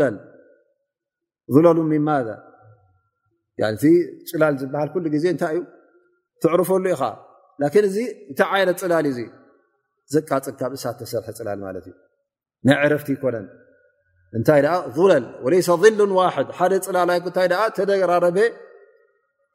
ል 0.01 0.15
ለሉ 1.65 1.77
ማذ 2.07 2.29
እቲ 3.71 3.83
ፅላል 4.31 4.55
ዝብሃ 4.61 4.81
ግዜ 5.15 5.25
እንታይ 5.33 5.55
እዩ 5.59 5.63
ትዕርፈሉ 6.43 6.85
ኢኻ 6.93 7.03
እዚ 7.89 7.97
እታይ 8.31 8.49
ዓይነ 8.55 8.69
ፅላል 8.83 9.07
እዙ 9.13 9.19
ዘቃፅካብ 10.13 10.71
እሳት 10.77 10.95
ተሰርሐ 11.01 11.27
ፅላል 11.39 11.59
ማለት 11.67 11.85
እዩ 11.89 11.93
ናይ 12.67 12.77
ዕረፍቲ 12.85 13.09
ይኮነን 13.15 13.45
እንታይ 14.37 14.61
ظለል 14.97 15.25
ወለ 15.45 15.53
ል 15.97 16.11
ዋድ 16.19 16.49
ሓደ 16.57 16.73
ፅላልይታይ 16.87 17.47
ተደራረበ 17.77 18.37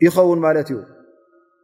ይኸውን 0.06 0.40
ማለት 0.46 0.68
እዩ 0.74 0.78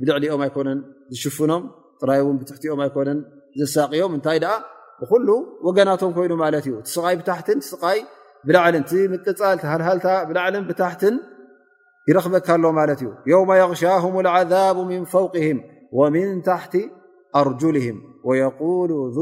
ብልዕሊኦም 0.00 0.42
ኣኮ 0.46 0.56
ዝሽፍኖም 1.14 1.62
ጥራይ 2.00 2.20
ትሕኦም 2.48 2.80
ኣኮ 2.88 2.96
ዘሳቅዮም 3.60 4.12
እታይ 4.18 4.38
ብሉ 5.10 5.28
وገናቶም 5.66 6.10
ይኑ 6.26 6.32
እ 6.54 6.72
ስ 6.92 7.00
ታት 7.28 7.46
ስይ 7.68 7.98
ብላዕል 8.48 8.76
ጥ 9.38 9.40
ሃሃ 9.72 10.04
ብላዕል 10.28 10.56
ብታحት 10.70 11.02
ይረኽበካ 12.08 12.48
ሎ 12.62 12.68
እዩ 12.94 13.02
يوم 13.32 13.50
يغሻاهم 13.62 14.14
العذب 14.22 14.76
من 14.90 15.00
فوقهም 15.14 15.58
ومن 15.98 16.26
ታحቲ 16.48 16.74
أرجلهም 17.40 17.96
ويقل 18.28 18.90
ذ 19.16 19.18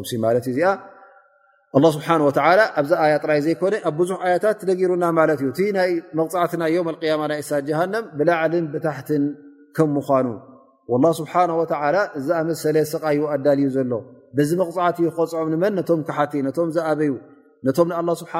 5 0.00 0.50
እዩ 0.52 0.62
ስብሓ 1.94 2.06
ኣብዚ 2.80 2.92
ኣያ 3.02 3.14
ጥራይ 3.24 3.40
ዘይኮነ 3.46 3.74
ኣብ 3.88 3.94
ብዙሕ 3.98 4.16
ኣያታት 4.26 4.60
ደጊሩና 4.68 5.04
ማለት 5.18 5.38
እዩ 5.42 5.48
እቲ 5.52 5.58
ናይ 5.76 5.90
መቕፃዕትና 6.18 6.62
ዮም 6.74 6.88
ያማ 7.08 7.22
ናይ 7.30 7.38
እሳት 7.42 7.62
ጀሃም 7.68 7.92
ብላዕልን 8.18 8.64
ብታሕትን 8.72 9.24
ከም 9.78 9.92
ምኑ 9.92 11.06
ስብሓ 11.18 11.32
እዚ 12.18 12.26
ኣመሰለ 12.40 12.76
ስቃዩ 12.92 13.18
ኣዳልዩ 13.34 13.66
ዘሎ 13.76 13.92
ዚ 14.48 14.50
መቕፅዕት 14.62 14.96
እዩ 15.02 15.06
ክቆፅዖም 15.14 15.48
ንመን 15.52 15.72
ነቶም 15.78 16.00
ክሓቲ 16.08 16.32
ነቶም 16.46 16.68
ዝኣበዩ 16.76 17.12
ነቶም 17.68 17.88
ን 18.08 18.16
ስብሓ 18.22 18.34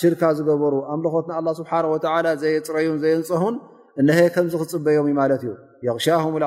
ሽርካ 0.00 0.22
ዝገበሩ 0.38 0.74
ኣምልኾት 0.94 1.28
ሓ 1.70 2.16
ዘየፅረዩን 2.42 2.98
ዘየንፀሁን 3.04 3.54
እሀ 4.02 4.18
ከምዝ 4.34 4.54
ክፅበዮም 4.60 5.06
ዩ 5.10 5.14
ማለት 5.20 5.40
እዩ 5.46 5.52
የغሻም 5.86 6.28
ብ 6.34 6.38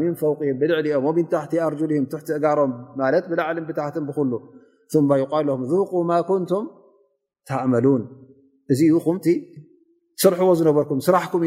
ን 0.00 0.14
ፈውም 0.22 0.40
ብልዕሊኦም 0.62 1.04
ምን 1.18 1.26
ታቲ 1.34 1.52
ኣርልም 1.66 2.06
ትቲ 2.14 2.28
እጋሮም 2.38 2.72
ማት 3.00 3.26
ብላዕል 3.32 3.58
ብታትን 3.68 4.04
ብሉ 4.08 4.30
ث 4.92 4.94
ذቁ 5.70 5.92
ንም 6.02 6.14
عን 7.74 8.04
እዚ 8.72 8.80
ኹም 9.04 9.18
ስርሕዎ 10.22 10.48
ዝነበርኩም 10.58 10.98
ስራሕም 11.06 11.42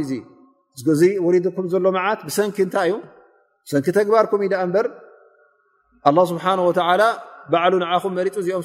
ድኩም 1.45 1.65
ዘሎ 1.71 1.85
መዓት 1.95 2.19
ሰኪ 2.35 2.57
እታይ 2.65 2.87
ዩ 2.91 2.93
ሰንኪ 3.71 3.87
ተግባርም 3.97 4.71
ር 4.83 4.85
ه 6.05 6.25
ስሓه 6.29 7.07
ባ 7.51 7.63
ኹ 8.03 8.03
መሪፅ 8.17 8.35
እዚኦም 8.41 8.63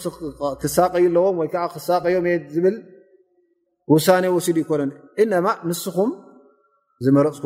ክሳቀዩ 0.61 1.05
ለዎም 1.17 1.39
ክሳቀዮ 1.75 2.17
ብ 2.65 3.91
ሳ 4.07 4.13
ሲሉ 4.47 4.57
ይኮነ 4.65 4.83
ንስኹም 5.69 6.11
ዝመረፅኩ 7.05 7.45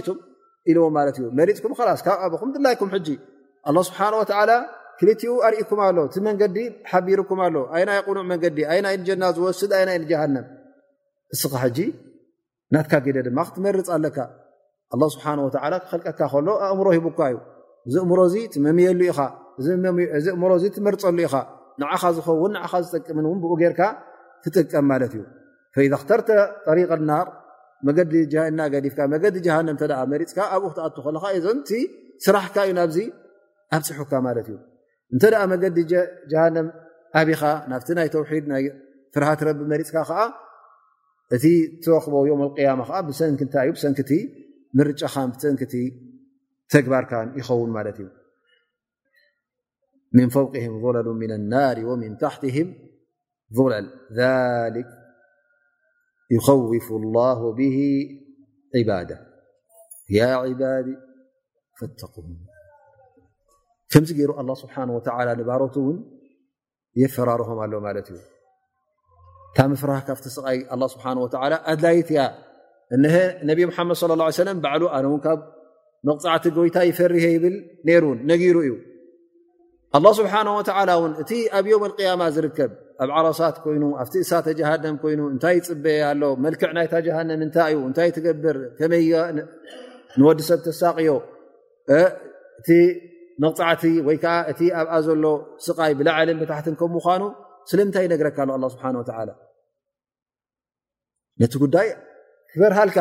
እቱም 0.00 0.18
ኢዎ 0.70 0.80
ዩ 1.20 1.28
መፅም 1.38 1.72
ካብ 2.06 2.32
ኹ 2.40 2.50
ላይ 2.66 2.74
ኣ 3.68 3.82
ስብሓ 3.88 3.98
ክልቲኡ 5.00 5.32
ኣርእኩም 5.46 5.78
ኣሎ 5.86 5.96
እቲ 6.06 6.14
መንገዲ 6.26 6.56
ሓቢርኩም 6.90 7.38
ኣሎ 7.46 7.56
ኣይይ 7.74 7.86
ቁኑዕ 8.06 8.22
መንገዲ 8.30 8.58
ይ 8.78 8.82
ጀና 9.06 9.22
ዝወስድ 9.36 9.72
ይሃም 10.12 10.34
እስኻ 11.34 11.54
ጂ 11.76 11.78
ናትካ 12.74 12.92
ግ 13.04 13.06
ድማ 13.26 13.38
ክትመርፅ 13.46 13.88
ኣለካ 13.96 14.18
ክልቀካ 15.90 16.20
ሎኣእምሮ 16.46 16.86
ሂካ 17.06 17.20
እዩ 17.86 17.98
ትመርፀሉ 20.76 21.18
ኢ 21.24 21.28
ዝውን 22.18 22.54
ዝጠቅምእ 22.84 23.26
ብኡ 23.44 23.52
ር 23.72 23.78
ትጥቀም 24.44 24.86
ማትእዩ 24.90 25.24
ክተር 26.02 26.20
ጠሪቀ 26.66 26.90
ፍመዲ 28.98 29.46
መሪፅ 30.12 30.36
ኣብኡ 30.54 30.68
ክኣ 30.76 31.06
ለካ 31.14 31.26
ዞስራሕእዩ 31.42 33.10
ኣፅሑካ 33.76 34.12
ት 34.46 34.48
እዩ 34.48 34.56
እንተ 35.14 35.24
መገዲ 35.52 35.78
جሃ 35.90 37.14
ብኻ 37.28 37.42
ናብቲ 37.70 37.88
ናይ 37.98 38.08
ተድ 38.14 38.44
ናይ 38.52 38.64
ፍርሃት 39.14 39.40
ረቢ 39.48 39.60
መሪፅካ 39.72 39.96
ዓ 40.20 40.24
እቲ 41.34 41.44
ትክቦ 41.84 42.12
ال 42.34 42.62
ዓ 42.68 43.02
ሰታይ 43.18 43.64
እዩ 43.72 43.76
ሰ 43.82 43.90
ርጨ 44.88 45.00
ሰ 45.02 45.76
ተግባርካ 46.72 47.12
ይውን 47.40 47.70
ት 47.96 47.98
እዩ 48.04 48.08
ن 50.16 50.18
فو 50.34 50.42
ظ 50.82 50.84
لር 50.96 51.36
ታት 52.22 52.42
ظለል 53.56 53.86
ذ 54.16 54.20
ፍ 56.86 56.88
اله 60.28 60.86
ة 62.06 62.50
ዚ 63.92 64.10
ሩ 64.30 64.32
ባሮ 65.48 65.64
የፈራርም 67.00 67.52
ታ 69.58 69.62
ፍራህ 69.80 70.00
ካብ 70.08 70.18
ይ 70.56 70.60
ድላት 71.32 72.10
ያ 72.18 72.24
ነ 73.04 73.08
ድ 73.58 73.60
ى 73.64 73.66
ه 74.94 75.04
ብ 75.10 75.40
መቕፃቲ 76.08 76.44
ጎይታ 76.54 76.76
ይፈር 76.88 77.12
ብል 77.42 77.56
ነሩ 78.30 78.40
እዩ 78.64 78.70
እ 78.74 78.78
ኣብ 79.96 80.00
ማ 82.22 82.26
ዝርከብ 82.36 82.70
ኣብ 83.02 83.10
ዓሮሳት 83.18 83.56
ይ 83.74 83.84
ኣ 83.98 84.06
እሳተ 84.24 84.46
ይ 84.60 84.64
እታይ 85.36 85.58
ፅበ 85.66 85.84
ልክዕ 86.54 86.70
ይ 87.06 87.14
እታይዩ 87.50 87.76
እታይገብር 87.90 88.58
ይ 89.06 89.12
ንወዲሰብ 90.18 90.58
ተሳቅዮ 90.66 91.12
ንቕፃዕቲ 93.42 93.84
ወይዓ 94.06 94.24
እቲ 94.50 94.60
ኣብኣ 94.78 94.92
ዘሎ 95.06 95.24
ስቃይ 95.66 95.92
ብላዓልን 95.98 96.38
ብታሕት 96.42 96.66
ከምምኑ 96.80 97.22
ስለምንታይ 97.70 98.06
ነረካ 98.12 98.38
ስብሓ 98.74 98.84
ነቲ 101.40 101.52
ጉዳይ 101.64 101.88
ክፈርሃልካ 102.52 102.98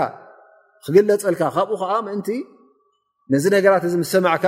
ክገለፀልካ 0.86 1.42
ካብኡ 1.56 1.82
ዓ 1.94 1.96
ምእንቲ 2.06 2.30
ነዚ 3.32 3.44
ነገራት 3.56 3.84
እዚ 3.88 3.94
ምሰማዕካ 4.04 4.46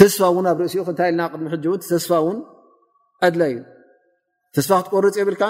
ተስፋ 0.00 0.20
እን 0.38 0.46
ኣብ 0.50 0.58
ርእሲኡ 0.62 0.82
ክንታይ 0.86 1.10
ልና 1.14 1.20
ቅድሚ 1.32 1.46
ሕ 1.52 1.56
እ 1.74 1.78
ተስፋ 1.90 2.10
እውን 2.22 2.38
قድላ 3.22 3.42
እዩ 3.50 3.58
ተስፋ 4.56 4.70
ክትቆርፅ 4.84 5.16
የብልካ 5.20 5.42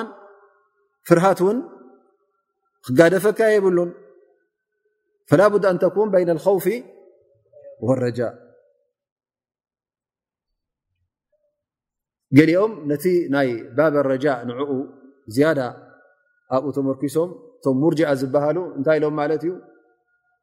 ፍርሃት 1.09 1.39
እውን 1.45 1.59
ክጋደፈካ 2.87 3.41
የብሉን 3.53 3.91
فላቡ 5.31 5.53
ኣን 5.71 5.77
ተكን 5.85 6.09
ይن 6.23 6.31
الخውፍ 6.37 6.67
والرጃ 7.87 8.21
ገሊኦም 12.37 12.73
ነቲ 12.91 13.05
ናይ 13.35 13.49
ባብ 13.77 13.93
لረጃ 14.05 14.27
ንኡ 14.49 14.71
ዝያዳ 15.35 15.61
ኣብኡ 16.55 16.67
ተመርኪሶም 16.77 17.31
እቶም 17.57 17.77
ሙርጅኣ 17.83 18.09
ዝበሃሉ 18.21 18.59
እንታይ 18.79 18.97
ኢሎም 19.01 19.15
ማለት 19.21 19.43
እዩ 19.47 19.53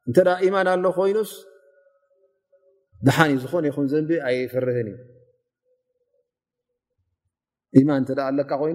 እተ 0.08 0.16
ኢማን 0.46 0.68
ኣሎ 0.72 0.84
ኮይኑስ 0.98 1.30
ሓ 3.16 3.26
ዝኾነ 3.42 3.64
ይ 3.70 3.72
ዘንቢ 3.92 4.10
ኣይፍርህ 4.28 4.78
ማ 7.88 7.92
ኮይ 8.60 8.72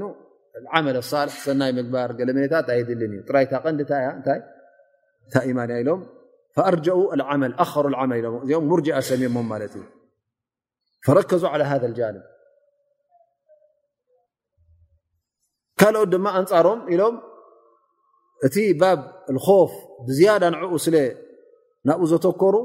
መ 0.85 0.99
ሰይ 1.11 1.71
ምግባር 1.77 2.09
ገለመታ 2.19 2.55
ይል 2.79 3.01
ጥራይ 3.27 3.45
ቀንዲታ 3.63 3.91
ሎ 5.87 5.89
ሩ 5.89 6.97
ኦ 6.97 6.99
ር 7.87 7.91
ሰሞ 9.07 9.37
ረከዙ 11.17 11.43
لى 11.61 11.67
ل 12.15 12.17
ካኦት 15.81 16.07
ድ 16.11 16.15
ንፃሮም 16.43 16.79
ኢሎም 16.93 17.15
እቲ 18.47 18.55
لፍ 18.81 19.71
ብዝ 20.07 20.19
ኡ 20.29 20.77
ስ 20.85 20.89
ናብ 21.87 21.99
ዘተኮሩ 22.11 22.55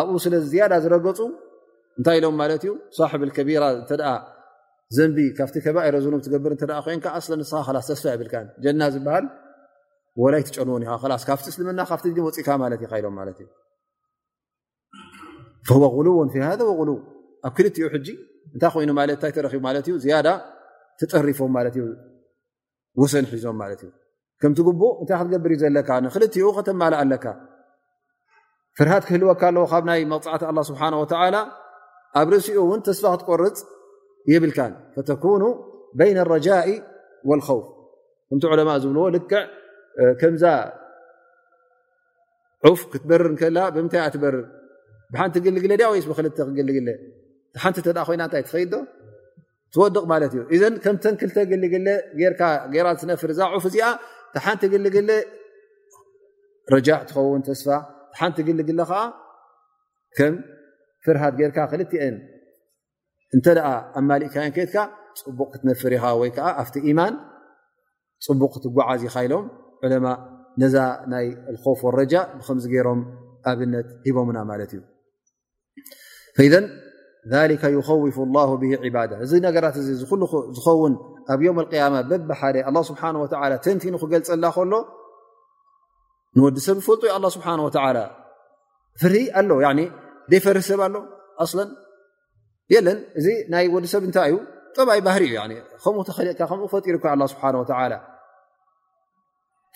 ኣብኡ 0.00 0.14
ስለ 0.24 0.34
ዝዳ 0.52 0.72
ዝረገፁ 0.84 1.18
እንታይ 1.98 2.16
ኢሎም 2.20 2.40
ት 2.62 2.64
ዩ 2.68 2.70
ብ 3.20 3.22
ከቢራ 3.36 3.62
ዘን 4.96 5.10
ካ 5.36 5.40
ከኤ 5.64 5.70
ም 6.12 6.14
ብስስብ 7.38 7.74
ላይጨልን 7.76 8.22
ካቲ 11.28 11.44
ልም 11.62 11.68
ካ 11.88 11.90
ፅኢካም 12.36 12.62
ልው 16.06 16.14
ው 16.18 16.22
ኣብ 17.48 17.52
ክል 17.56 17.66
እይ 19.86 19.94
ይ 19.94 19.94
ጠሪፎም 21.12 21.54
ሰ 23.12 23.14
ሒዞም 23.32 23.58
ከም 24.42 24.52
ታይ 25.08 25.16
ክገብር 25.22 25.50
ዩ 25.54 25.56
ዘለካ 25.62 25.90
ክል 26.14 26.22
ተል 26.66 26.78
ኣካ 27.16 27.24
ፍርሃት 28.78 29.04
ክህልወካ 29.08 29.42
ኣዎ 29.56 29.64
ካብ 29.72 29.84
ናይ 29.90 30.00
መقፅዓት 30.12 30.42
ه 30.46 30.48
ስብሓه 30.68 30.92
ኣብ 32.18 32.26
ርእሲኡ 32.32 32.58
እን 32.74 32.80
ተስፋ 32.86 33.04
ክትቆርፅ 33.18 33.56
የብልካ 34.32 34.58
فተن 34.94 35.16
ይن 36.08 36.18
لرጃء 36.26 36.68
والፍ 37.28 37.46
ከቲ 38.30 38.60
ዕ 38.74 38.76
ዝብዎ 38.84 39.00
ልክዕ 39.16 39.32
ከ 40.20 40.22
ፍ 42.80 42.82
ክትበርር 42.92 43.28
ክ 43.40 43.50
ብምታይ 43.74 44.02
ር 44.34 44.36
ብቲ 45.14 45.34
ግ 45.44 45.46
ክግ 45.64 46.92
ሓቲ 47.62 47.76
ኮና 48.06 48.22
ይ 48.38 48.42
ትከዶ 48.46 48.72
ትወድቕ 49.74 50.04
ት 50.32 50.34
እዩ 50.52 50.56
ذ 50.62 50.64
ከም 50.84 50.96
ተንክተ 51.04 51.36
ግግ 51.50 51.74
ራ 52.86 52.88
ነፍር 53.12 53.30
ዛ 53.38 53.42
ፍ 53.64 53.64
እዚ 53.70 53.78
ሓንቲ 54.46 54.62
ግግ 54.72 54.96
ትኸውን 57.10 57.42
ስፋ 57.60 57.68
ሓንቲ 58.18 58.38
ግል 58.46 58.58
ግለ 58.68 58.80
ከዓ 58.90 59.00
ከም 60.18 60.34
ፍርሃት 61.04 61.34
ጌይርካ 61.38 61.58
ክልትአን 61.72 62.16
እንተ 63.36 63.46
ኣብ 63.72 63.94
ማሊእካዮን 64.08 64.52
ከትካ 64.56 64.76
ፅቡቅ 65.20 65.48
ክትነፍር 65.52 65.92
ኢኻ 65.96 66.04
ወይ 66.20 66.30
ከዓ 66.36 66.46
ኣብቲ 66.62 66.74
ኢማን 66.90 67.14
ፅቡቅ 68.26 68.50
ክትጓዓዝ 68.54 69.02
ኻ 69.14 69.24
ኢሎም 69.26 69.46
ዕለማ 69.84 70.06
ነዛ 70.62 70.76
ናይ 71.12 71.26
ፍ 71.64 71.82
لረጃ 71.94 72.14
ብከምዚ 72.38 72.64
ገሮም 72.74 73.00
ኣብነት 73.52 73.88
ሂቦምና 74.06 74.38
ማለት 74.50 74.70
እዩ 74.78 76.48
ذ 76.54 76.56
ذሊ 77.32 77.52
ኸውፍ 77.88 78.16
ብ 78.32 78.90
ባዳ 78.94 79.12
እዚ 79.24 79.32
ነገራት 79.46 79.76
እዚ 79.82 79.88
ዝኸውን 80.56 80.92
ኣብ 81.32 81.40
የም 81.46 81.56
ያማ 81.82 81.94
በብሓደ 82.10 82.56
ስብሓ 82.90 83.02
ተንቲን 83.64 83.94
ክገልፀላ 84.02 84.44
ከሎ 84.56 84.72
ንወዲ 86.36 86.56
ሰብ 86.66 86.78
ዝፈልጦ 86.86 87.24
ስብሓ 87.34 87.46
ፍር 89.00 89.14
ኣ 89.40 89.40
ዘይፈርህ 90.30 90.64
ሰብ 90.70 90.80
ኣሎ 90.86 90.94
ለን 92.86 92.98
እዚ 93.18 93.26
ናይ 93.52 93.64
ወዲሰብ 93.74 94.02
እንታይ 94.06 94.30
እዩ 94.32 94.36
ጠብይ 94.76 95.00
ባህርእዩ 95.06 95.34
ከም 95.84 95.96
ተካ 96.08 96.40
ም 96.60 96.68
ፈጢሩካ 96.72 97.06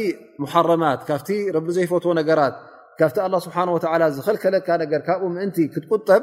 ማት 0.82 1.00
ካ 1.10 1.20
ቢ 1.68 1.76
ዘይፈትዎ 1.78 2.12
ነገራት 2.20 2.56
ካ 2.98 3.02
ዝልከለካ 4.18 4.68
ካብኡምን 5.08 5.50
ክትጠብ 5.76 6.22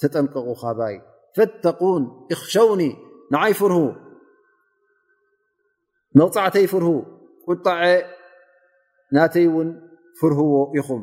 ተጠንቅቁ 0.00 0.46
ይ 0.92 0.96
ፈን 1.36 2.02
اሸውኒ 2.34 2.82
ንይ 3.34 3.52
ፍር 3.60 3.72
መغፅዕተይ 6.18 6.64
ፍር 6.72 6.84
ቁጣዐ 7.48 7.80
ናተይ 9.14 9.46
ውን 9.54 9.68
ፍርህዎ 10.20 10.54
ኢኹም 10.78 11.02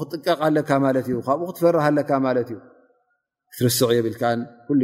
ክትጥቀ 0.00 0.38
ለ 0.56 0.60
እ 0.62 0.66
ካብኡ 1.26 1.46
ክትፈርሃለካ 1.48 2.10
ማት 2.24 2.36
እዩ 2.42 2.50
ትርስዕ 3.58 3.88
የብል 3.96 4.16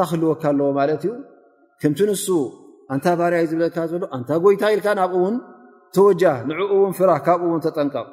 ክህልወካ 0.02 0.44
ኣዎ 0.54 0.66
እዩ 0.94 1.12
ከምቲ 1.82 2.00
ን 2.08 2.12
ባህር 3.20 3.34
ዝብለካ 3.52 3.78
ጎይታ 4.44 4.64
ል 4.78 4.82
ናብኡ 5.00 5.22
ተ 5.94 5.96
ኡ 6.76 6.80
ፍህ 6.98 7.10
ካብኡ 7.28 7.52
ተጠቀቕ 7.66 8.08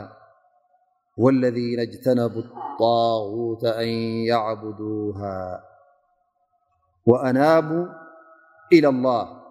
والذين 1.17 1.79
اجتنبوا 1.79 2.41
الطاغوت 2.41 3.65
أن 3.65 3.87
يعبدوها 4.27 5.63
وأنابوا 7.05 7.85
إلى 8.73 8.87
الله 8.87 9.43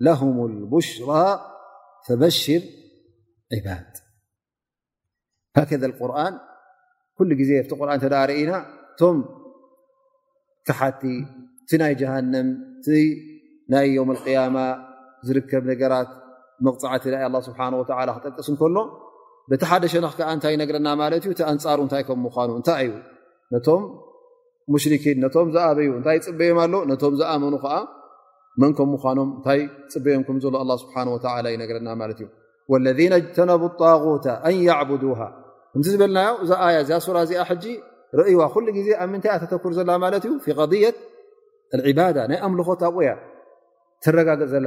لهم 0.00 0.46
البشرىء 0.46 1.40
فبشر 2.08 2.60
عباد 3.52 3.86
هكذا 5.56 5.86
القرآن 5.86 6.38
كل 7.18 7.44
ز 7.44 7.66
فت 7.66 7.78
قرآن 7.80 7.98
ترنا 8.00 8.66
م 9.02 9.24
تحت 10.66 11.00
ت 11.68 11.72
ني 11.80 11.94
جهنم 12.02 12.46
ني 13.72 13.80
يوم 13.98 14.10
القيامة 14.10 14.64
زركب 15.26 15.62
نجرت 15.70 16.08
مقطعت 16.66 17.02
ل 17.12 17.14
الله 17.26 17.40
سبحانه 17.48 17.76
وتعالى 17.80 18.10
خطقس 18.16 18.50
نكله 18.50 18.84
በቲ 19.50 19.62
ሓደ 19.70 19.84
ሸነክ 19.92 20.12
ከዓ 20.18 20.28
እንታይ 20.36 20.52
ይነግረና 20.56 20.88
ማለት 21.02 21.22
እዩ 21.26 21.30
እቲ 21.34 21.40
አንፃሩ 21.50 21.78
እንታይ 21.86 22.02
ከም 22.08 22.18
ምኳኑ 22.26 22.50
እንታይ 22.58 22.82
እዩ 22.88 22.92
ነቶም 23.54 23.82
ሙሽርኪን 24.72 25.18
ነቶም 25.24 25.48
ዝኣበዩ 25.54 25.88
እንታይ 25.98 26.18
ፅበዮም 26.26 26.58
ኣሎ 26.64 26.74
ነቶም 26.90 27.14
ዝኣመኑ 27.20 27.54
ከዓ 27.64 27.74
መን 28.62 28.72
ከም 28.78 28.88
ምኳኖም 28.94 29.30
እንታይ 29.36 29.60
ፅበዮም 29.94 30.22
ከምዘሎ 30.28 30.56
ስብሓን 30.82 31.08
ወላ 31.14 31.46
ይነግረና 31.54 31.88
ማለት 32.02 32.20
እዩ 32.22 32.28
ወለذ 32.72 33.00
ኣጅተነቡ 33.16 33.62
ጣغት 33.82 34.26
ኣን 34.48 34.54
ይዕብዱሃ 34.68 35.20
እምቲ 35.74 35.86
ዝበልናዮ 35.94 36.30
እዛ 36.44 36.50
ኣያ 36.66 36.76
እዚ 36.84 36.90
ሱራ 37.06 37.18
እዚኣ 37.26 37.42
ሕጂ 37.50 37.64
ርእይዋ 38.20 38.40
ኩሉ 38.54 38.66
ግዜ 38.78 38.88
ኣብ 39.02 39.08
ምንታይ 39.12 39.32
እ 39.36 39.38
ተተኩር 39.42 39.72
ዘላ 39.78 39.90
ማለት 40.06 40.24
እዩ 40.28 40.32
ፊ 40.46 40.56
ት 40.96 41.74
ልዕባዳ 41.80 42.18
ናይ 42.30 42.38
ኣምልኾት 42.46 42.80
ኣቑእያ 42.88 43.10
ትረጋግፅ 44.04 44.48
ዘላ 44.54 44.66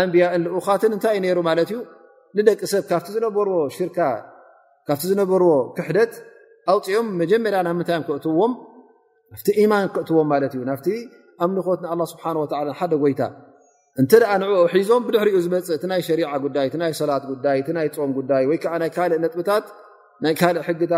ኣንያ 0.00 0.24
ኡካትን 0.58 0.92
እንታይእዩ 0.96 1.32
ሩ 1.38 1.40
ማት 1.48 1.58
እዩ 1.64 1.72
ንደቂ 2.38 2.60
ሰብ 2.72 2.82
ካብቲ 2.90 3.06
ዝነበርዎ 3.16 3.54
ሽርካ 3.76 3.98
ካብቲ 4.88 5.02
ዝነበርዎ 5.10 5.50
ክሕደት 5.76 6.12
ኣውፅኦም 6.72 7.06
መጀመርያ 7.20 7.60
ናብ 7.66 7.76
ምታ 7.80 7.90
ክዎም 8.24 8.52
ማን 9.72 9.84
ክዎም 10.06 10.28
ዩ 10.60 10.62
ናብ 10.70 10.80
ኣምልኮት 11.44 11.80
ስብሓ 12.12 12.26
ሓደ 12.78 12.92
ጎይታ 13.02 13.22
እተ 14.02 14.12
ን 14.40 14.44
ሒዞም 14.76 15.02
ብድሕሪ 15.06 15.28
ዝፅእ 15.44 15.84
እ 15.86 15.88
ይሸሪ 16.02 16.20
ጉዳይ 16.44 16.66
ይ 16.90 16.94
ሰላት 17.02 17.22
ይ 17.58 17.62
ፆም 17.98 18.10
ጉዳይ 18.20 18.42
ይዓ 18.46 18.74
ይእጥብታት 19.16 19.66
ይካእ 20.32 20.56
ሕግታ 20.66 20.92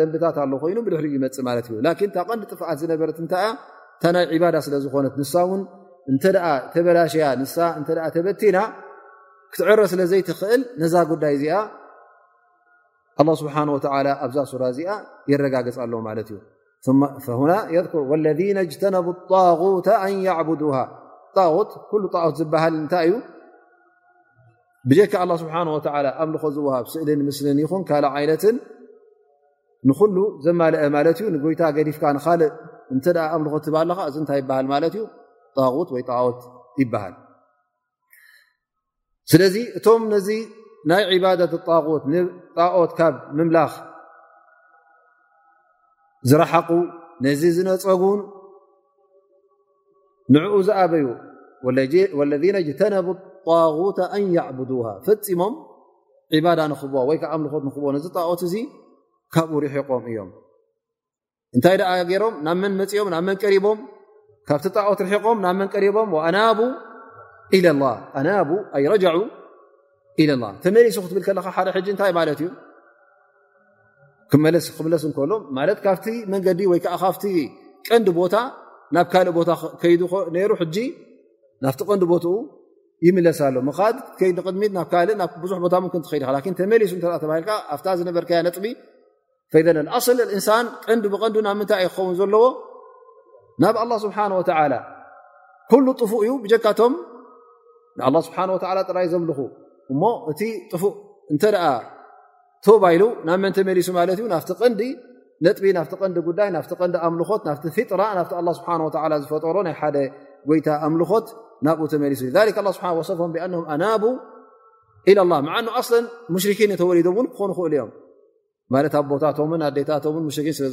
ደንብታት 0.00 0.36
ኣ 0.42 0.44
ኮይኑ 0.62 0.78
ድሪ 0.88 1.06
ፅእ 1.36 1.70
ዩ 1.74 1.82
ታቐንዲ 2.16 2.42
ጥፍት 2.52 2.78
ዝነበረት 2.82 3.18
እታይ 3.26 3.48
ዳ 4.54 4.62
ስለዝኮነት 4.66 5.14
ንሳ 5.22 5.34
እተ 6.12 6.24
ተበላሸያ 6.74 7.24
ተበቲና 8.14 8.58
ክትዕረ 9.52 9.80
ስለ 9.92 10.00
ዘይትኽእል 10.12 10.62
ነዛ 10.80 10.94
ጉዳይ 11.10 11.32
እዚ 11.38 11.46
ስሓ 13.40 13.56
ኣብዛ 14.24 14.36
ሱራ 14.50 14.62
እዚኣ 14.72 14.90
የረጋገፅ 15.30 15.76
ኣለ 15.84 15.92
ማት 16.06 16.18
እዩ 16.22 18.00
ለذ 18.26 18.40
ጅተነቡ 18.72 19.06
طغ 19.32 19.60
ት 19.86 19.88
ት 21.34 22.40
ዝሃል 22.40 22.74
እታይ 22.84 23.08
እዩ 23.10 23.16
ብካ 24.90 25.14
ምልኮ 26.28 26.44
ዝሃብ 26.56 26.84
ስእልን 26.92 27.20
ምስልን 27.28 27.58
ይኹን 27.64 27.82
ካ 27.88 28.00
ይነት 28.24 28.44
ንሉ 29.88 30.16
ዘማልአ 30.44 30.86
ማ 30.94 30.98
እዩ 31.12 31.20
ጎይታ 31.44 31.62
ገዲፍካ 31.76 32.04
እ 32.46 32.48
እ 32.92 32.96
ምልኮ 33.42 33.54
ብ 33.74 33.84
ለካ 33.90 34.00
እዚ 34.10 34.16
ንታይ 34.24 34.40
ይሃል 34.46 34.66
ማት 34.72 34.84
እዩ 34.90 34.96
ት 35.56 35.58
ይሃ 36.82 36.94
ስለዚ 39.30 39.56
እቶም 39.78 40.00
ነዚ 40.12 40.28
ናይ 40.90 41.02
ባዳት 41.22 41.52
غት 41.90 42.04
ንጣዖት 42.12 42.92
ካብ 42.98 43.14
ምምላኽ 43.38 43.72
ዝረሓቁ 46.28 46.68
ነዚ 47.24 47.42
ዝነፀጉ 47.56 48.02
ንዕኡ 50.34 50.54
ዝኣበዩ 50.68 51.06
ወለذ 52.18 52.44
ጅተነቡ 52.68 53.06
طغት 53.46 53.98
ኣን 54.16 54.24
ዕብዱሃ 54.48 54.86
ፈፂሞም 55.06 55.54
ባዳ 56.46 56.60
ንክብዎ 56.72 56.96
ወይ 57.10 57.18
ኣምልኮት 57.34 57.62
ንኽብዎ 57.68 57.86
ነዚ 57.96 58.04
ጣዖት 58.16 58.40
እዚ 58.48 58.54
ካብኡ 59.34 59.52
ሪሕቆም 59.64 60.02
እዮም 60.10 60.30
እንታይ 61.56 61.76
ደ 61.80 61.82
ገይሮም 62.10 62.34
ናብ 62.46 62.56
መን 62.62 62.72
መፅኦም 62.80 63.06
ናብ 63.14 63.22
መን 63.28 63.36
ቀሪቦም 63.42 63.78
ق 64.48 64.50
ቦ 64.54 64.58
ዲ 64.60 64.60
ቀ 79.32 79.34
ቀ 79.80 79.82
ይ 80.74 80.86
ናብ 93.62 93.76
له 93.90 93.96
ه 94.16 94.18
እ 94.38 94.42
ካቶ 96.64 96.80
እ 96.82 96.84
እ 98.02 100.06
ዲ 104.78 104.82
ዲ 105.44 105.46
ት 105.52 106.86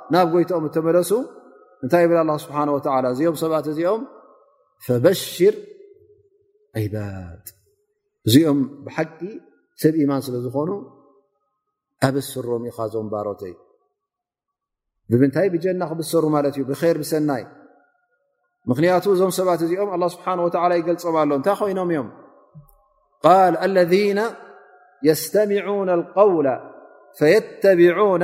ናብ 0.13 0.27
ጎይቶኦም 0.33 0.65
እተመለሱ 0.69 1.11
እንታይ 1.85 2.05
ብል 2.11 2.19
ስብሓ 2.45 2.57
ላ 2.69 3.11
እዚኦም 3.13 3.35
ሰባት 3.43 3.65
እዚኦም 3.71 4.01
ፈበሽር 4.87 5.55
ባ 6.93 6.97
እዚኦም 8.27 8.59
ብሓቂ 8.85 9.19
ሰብ 9.83 9.93
ኢማን 10.03 10.21
ስለ 10.25 10.35
ዝኾኑ 10.45 10.69
ኣበስሮም 12.07 12.63
ኢኻዞም 12.71 13.07
ባሮተይ 13.13 13.53
ብምንታይ 15.11 15.47
ብጀና 15.53 15.81
ክብሰሩ 15.91 16.23
ማለት 16.35 16.53
እዩ 16.57 16.63
ብር 16.69 16.97
ብሰናይ 17.01 17.43
ምኽንያቱ 18.69 19.05
እዞም 19.15 19.31
ሰባት 19.39 19.61
እዚኦም 19.65 19.89
ስብሓ 20.15 20.27
ላ 20.71 20.73
ይገልፆም 20.79 21.15
ኣሎ 21.21 21.31
እንታይ 21.39 21.55
ኮይኖም 21.61 21.89
እዮም 21.93 22.09
ል 23.55 23.55
ለذና 23.75 24.19
የስተሚعና 25.07 25.89
قውላ 26.17 26.47
ፈየተቢና 27.19 28.23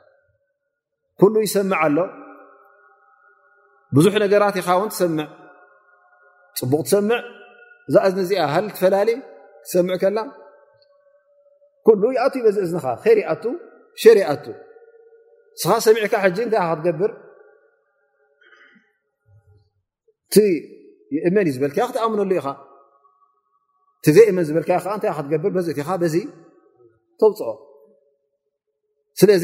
ኩሉ 1.21 1.35
ይሰምዕ 1.45 1.77
ኣሎ 1.85 1.97
ብዙሕ 3.95 4.13
ነገራት 4.25 4.55
ኢኻ 4.61 4.67
እውን 4.75 4.89
ትሰምዕ 4.93 5.27
ፅቡቅ 6.59 6.81
ትሰምዕ 6.87 7.19
እዛ 7.89 7.95
ዝነ 8.11 8.21
ዚኣ 8.29 8.41
ሃ 8.53 8.55
ትፈላለ 8.75 9.09
ክትሰምዕ 9.63 9.95
ከላ 10.01 10.17
ኩሉ 11.87 12.01
ይኣቱ 12.15 12.33
በዚእ 12.45 12.63
እዝኒኻ 12.65 12.85
ከይር 13.03 13.17
ይኣቱ 13.23 13.43
ሸር 14.01 14.17
ይኣቱ 14.23 14.45
ስኻ 15.61 15.71
ሰሚዕካ 15.85 16.13
ሕጂ 16.25 16.37
እንታይ 16.45 16.61
ክትገብር 16.71 17.11
ቲ 20.33 20.35
እመን 21.29 21.45
እዩ 21.49 21.53
ዝበልካ 21.55 21.77
ክትኣምነሉ 21.89 22.31
ኢኻ 22.39 22.47
ቲዘይ 24.05 24.25
እመን 24.31 24.43
ዝበልካ 24.49 24.69
ዓ 24.89 24.93
እንታይ 24.97 25.11
ክትገብር 25.17 25.51
በዝእቲ 25.55 25.77
ኢኻ 25.83 25.89
በዚ 26.01 26.15
ተውፅኦ 27.21 27.51
ስለዚ 29.19 29.43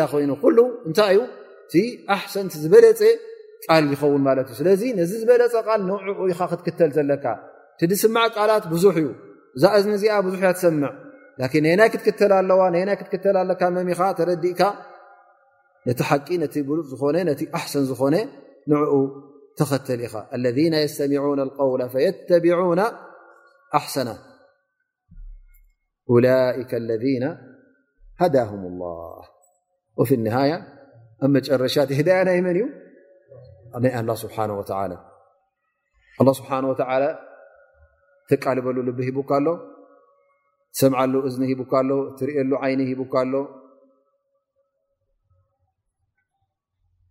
ዳ 0.00 0.04
ኮይኑ 0.12 0.30
ሉ 0.56 0.60
እንታይ 0.88 1.10
እዩ 1.16 1.20
ቲ 1.72 1.74
ኣሕሰንቲ 2.14 2.52
ዝበለፀ 2.64 3.00
ቃል 3.64 3.84
ይኸውን 3.94 4.22
ማለት 4.28 4.46
እዩ 4.50 4.56
ስለዚ 4.60 4.82
ነዚ 4.98 5.10
ዝበለፀ 5.22 5.54
ቃል 5.68 5.80
ንዕዑ 5.90 6.18
ኢኻ 6.32 6.40
ክትክተል 6.52 6.90
ዘለካ 6.96 7.24
ቲድስማዕ 7.80 8.26
ቃላት 8.36 8.64
ብዙሕ 8.72 8.94
እዩ 9.02 9.06
እዛ 9.56 9.64
ዝዚኣ 9.84 10.14
ብዙሕ 10.26 10.40
ያ 10.48 10.52
ሰምዕ 10.64 10.92
ን 11.60 11.64
ናይ 11.64 11.72
ናይ 11.80 11.88
ክትክተል 11.94 12.32
ኣለዋ 12.40 12.60
ናይ 12.74 12.96
ክትክተል 13.00 13.36
ኣለካ 13.42 13.62
መሚኻ 13.76 14.00
ተረዲእካ 14.18 14.60
ነቲ 15.88 16.00
ሓቂ 16.08 16.26
ነቲ 16.42 16.54
ብሉፅ 16.70 16.88
ዝኾነ 16.92 17.16
ነቲ 17.28 17.40
ኣሰን 17.58 17.84
ዝኾነ 17.90 18.14
ንዕኡ 18.70 18.92
ተኸተል 19.58 20.00
ኢኻ 20.06 20.14
ለذ 20.44 20.58
የሚ 20.66 21.14
ው 21.70 21.72
ቢ 22.44 22.46
ኣሰና 23.80 24.08
ذ 28.26 29.26
ፍ 30.08 30.18
ኒሃያ 30.26 30.52
ኣብ 31.24 31.28
መጨረሻት 31.36 31.90
ህዳያ 31.98 32.18
ናይ 32.28 32.38
መን 32.46 32.56
እዩ 32.58 32.64
ናይ 33.82 33.92
ስብሓ 34.22 34.36
ላ 36.26 36.32
ስብሓ 36.38 36.56
ወ 36.70 36.76
ተቃልበሉ 38.30 38.76
ልብ 38.86 38.98
ሂቡካኣሎ 39.08 39.46
ሰምዓሉ 40.80 41.14
እዝኒ 41.28 41.44
ሂቡካሎ 41.50 41.90
ትርእሉ 42.18 42.50
ዓይኒ 42.64 42.80
ሂቡካሎ 42.88 43.32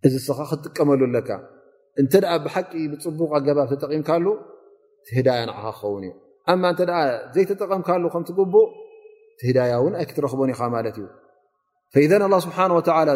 እዚ 0.08 0.14
ስኻ 0.26 0.40
ክትጥቀመሉ 0.50 1.02
ኣለካ 1.08 1.30
እንተ 2.02 2.12
ብሓቂ 2.44 2.72
ብፅቡቅ 2.92 3.30
ኣገባብ 3.38 3.70
ተጠቒምካሉ 3.74 4.26
ህዳያ 5.16 5.42
ንዓኻ 5.50 5.64
ክኸውን 5.78 6.04
እዩ 6.08 6.14
እንተ 6.70 6.82
ዘይተጠቐምካሉ 7.36 8.04
ከም 8.16 8.24
ትግቡእ 8.30 8.68
ቲህዳያ 9.40 9.72
እውን 9.82 9.96
ኣይ 10.02 10.06
ክትረክቦን 10.12 10.54
ኢኻ 10.54 10.62
ማለት 10.76 10.96
እዩ 11.02 11.06
ስብሓ 12.46 12.58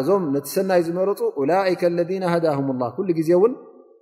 ዞም 0.08 0.22
ነቲ 0.34 0.46
ሰናይ 0.56 0.80
ዝመረፁ 0.86 1.20
ላ 1.50 1.58
ለذ 1.98 2.16
ዳهም 2.46 2.68
ላ 2.82 2.84
ኩሉ 2.96 3.08
ግዜ 3.18 3.30
እውን 3.38 3.52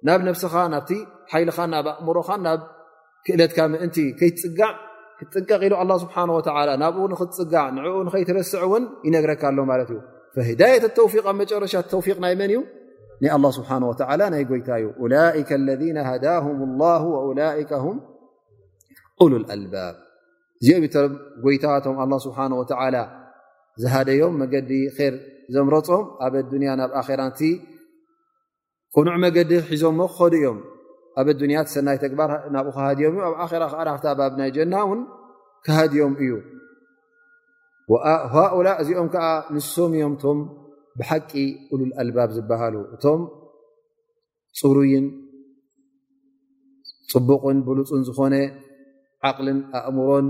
ናብ 0.07 0.21
ነብስኻ 0.29 0.55
ናብቲ 0.75 0.91
ሓይልኻ 1.33 1.59
ናብ 1.75 1.87
ኣእምሮኻ 1.95 2.29
ናብ 2.47 2.61
ክእለትካ 3.27 3.59
ምእንቲ 3.73 3.97
ከይትፅጋዕ 4.19 4.71
ክትፅቀቂሉ 5.19 5.73
ስብሓ 6.05 6.17
ናብኡ 6.83 7.03
ንኽትፅጋዕ 7.13 7.67
ንኡ 7.77 7.87
ንኸይትረስዕ 8.07 8.63
ውን 8.73 8.85
ይነግረካ 9.07 9.43
ኣሎ 9.51 9.59
ማለት 9.71 9.89
እዩ 9.95 9.99
ህዳي 10.49 10.73
ተውፊቅ 10.99 11.25
ኣብ 11.31 11.37
መጨረሻት 11.43 11.85
ተውፊቅ 11.93 12.17
ናይ 12.25 12.35
መን 12.41 12.53
እዩ 12.55 12.61
ና 13.45 13.47
ስሓ 13.59 13.69
ናይ 14.35 14.43
ጎይታ 14.51 14.69
እዩ 14.81 14.89
ላ 15.13 15.15
ለ 15.69 16.17
ዳ 16.25 16.37
ላ 16.47 16.97
ሉ 19.31 19.35
አል 19.57 19.65
እዚኦም 20.63 20.83
ም 20.85 21.11
ጎይታቶም 21.45 21.95
ስሓ 22.25 22.39
ላ 22.95 23.03
ዝሃደዮም 23.83 24.35
መገዲ 24.43 24.71
ር 25.13 25.15
ዘምረፆም 25.55 26.05
ኣብ 26.25 26.35
ዱንያ 26.53 26.71
ናብ 26.81 26.91
ኣራንቲ 27.01 27.41
ቁኑዕ 28.95 29.15
መገዲ 29.25 29.51
ሒዞምሞ 29.71 30.01
ክኸዱእዮም 30.13 30.59
ኣብ 31.21 31.29
ዱንያ 31.41 31.59
ሰናይ 31.73 31.97
ተግባር 32.05 32.31
ናብኡ 32.55 32.71
ክሃድዮም 32.77 33.15
እዩ 33.19 33.23
ኣብ 33.43 33.43
ኣራ 33.49 33.65
ከዓ 33.73 33.81
ናብቲ 33.89 34.05
ባብ 34.21 34.33
ናይ 34.41 34.51
ጀና 34.57 34.75
እውን 34.87 35.01
ካሃድዮም 35.67 36.13
እዩ 36.25 36.33
ሃላ 38.57 38.69
እዚኦም 38.83 39.09
ከዓ 39.15 39.25
ንሶም 39.57 39.93
እዮምቶም 39.99 40.39
ብሓቂ 41.01 41.31
ሉል 41.79 41.91
ኣልባብ 42.03 42.29
ዝበሃሉ 42.37 42.75
እቶም 42.95 43.21
ፅሩይን 44.61 45.07
ፅቡቕን 47.13 47.59
ብሉፅን 47.67 48.01
ዝኮነ 48.09 48.35
ዓቅልን 49.29 49.59
ኣእሙሮን 49.79 50.27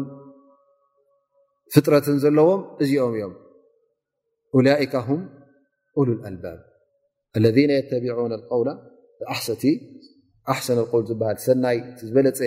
ፍጥረትን 1.75 2.17
ዘለዎም 2.23 2.63
እዚኦም 2.83 3.13
እዮም 3.19 3.35
ላካ 4.67 4.95
ሉ 6.09 6.11
አልባብ 6.31 6.59
ለذ 7.45 7.57
የቢ 7.71 8.05
ው 8.19 8.27
ሰቲ 9.49 9.63
ኣሓሰነ 10.53 10.79
ውል 10.93 11.05
ዝበሃል 11.09 11.39
ሰናይ 11.47 11.77
ዝበለፀ 12.09 12.41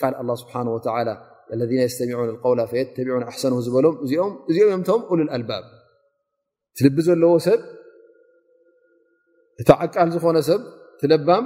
ቃል 0.00 0.14
ስብሓ 0.42 0.54
ለذ 1.60 1.70
የስተሚን 1.78 2.20
ውላ 2.50 2.60
ተቢን 2.96 3.08
ኣሰን 3.32 3.54
ዝበሎም 3.66 3.96
እዚኦም 4.04 4.32
እዮም 4.52 4.82
ቶም 4.88 5.02
ሉ 5.18 5.28
አልባብ 5.38 5.64
ትልቢ 6.78 6.96
ዘለዎ 7.08 7.32
ሰብ 7.46 7.60
እቲ 9.62 9.68
ዓቃል 9.84 10.08
ዝኾነ 10.14 10.38
ሰብ 10.50 10.62
ትለባም 11.00 11.44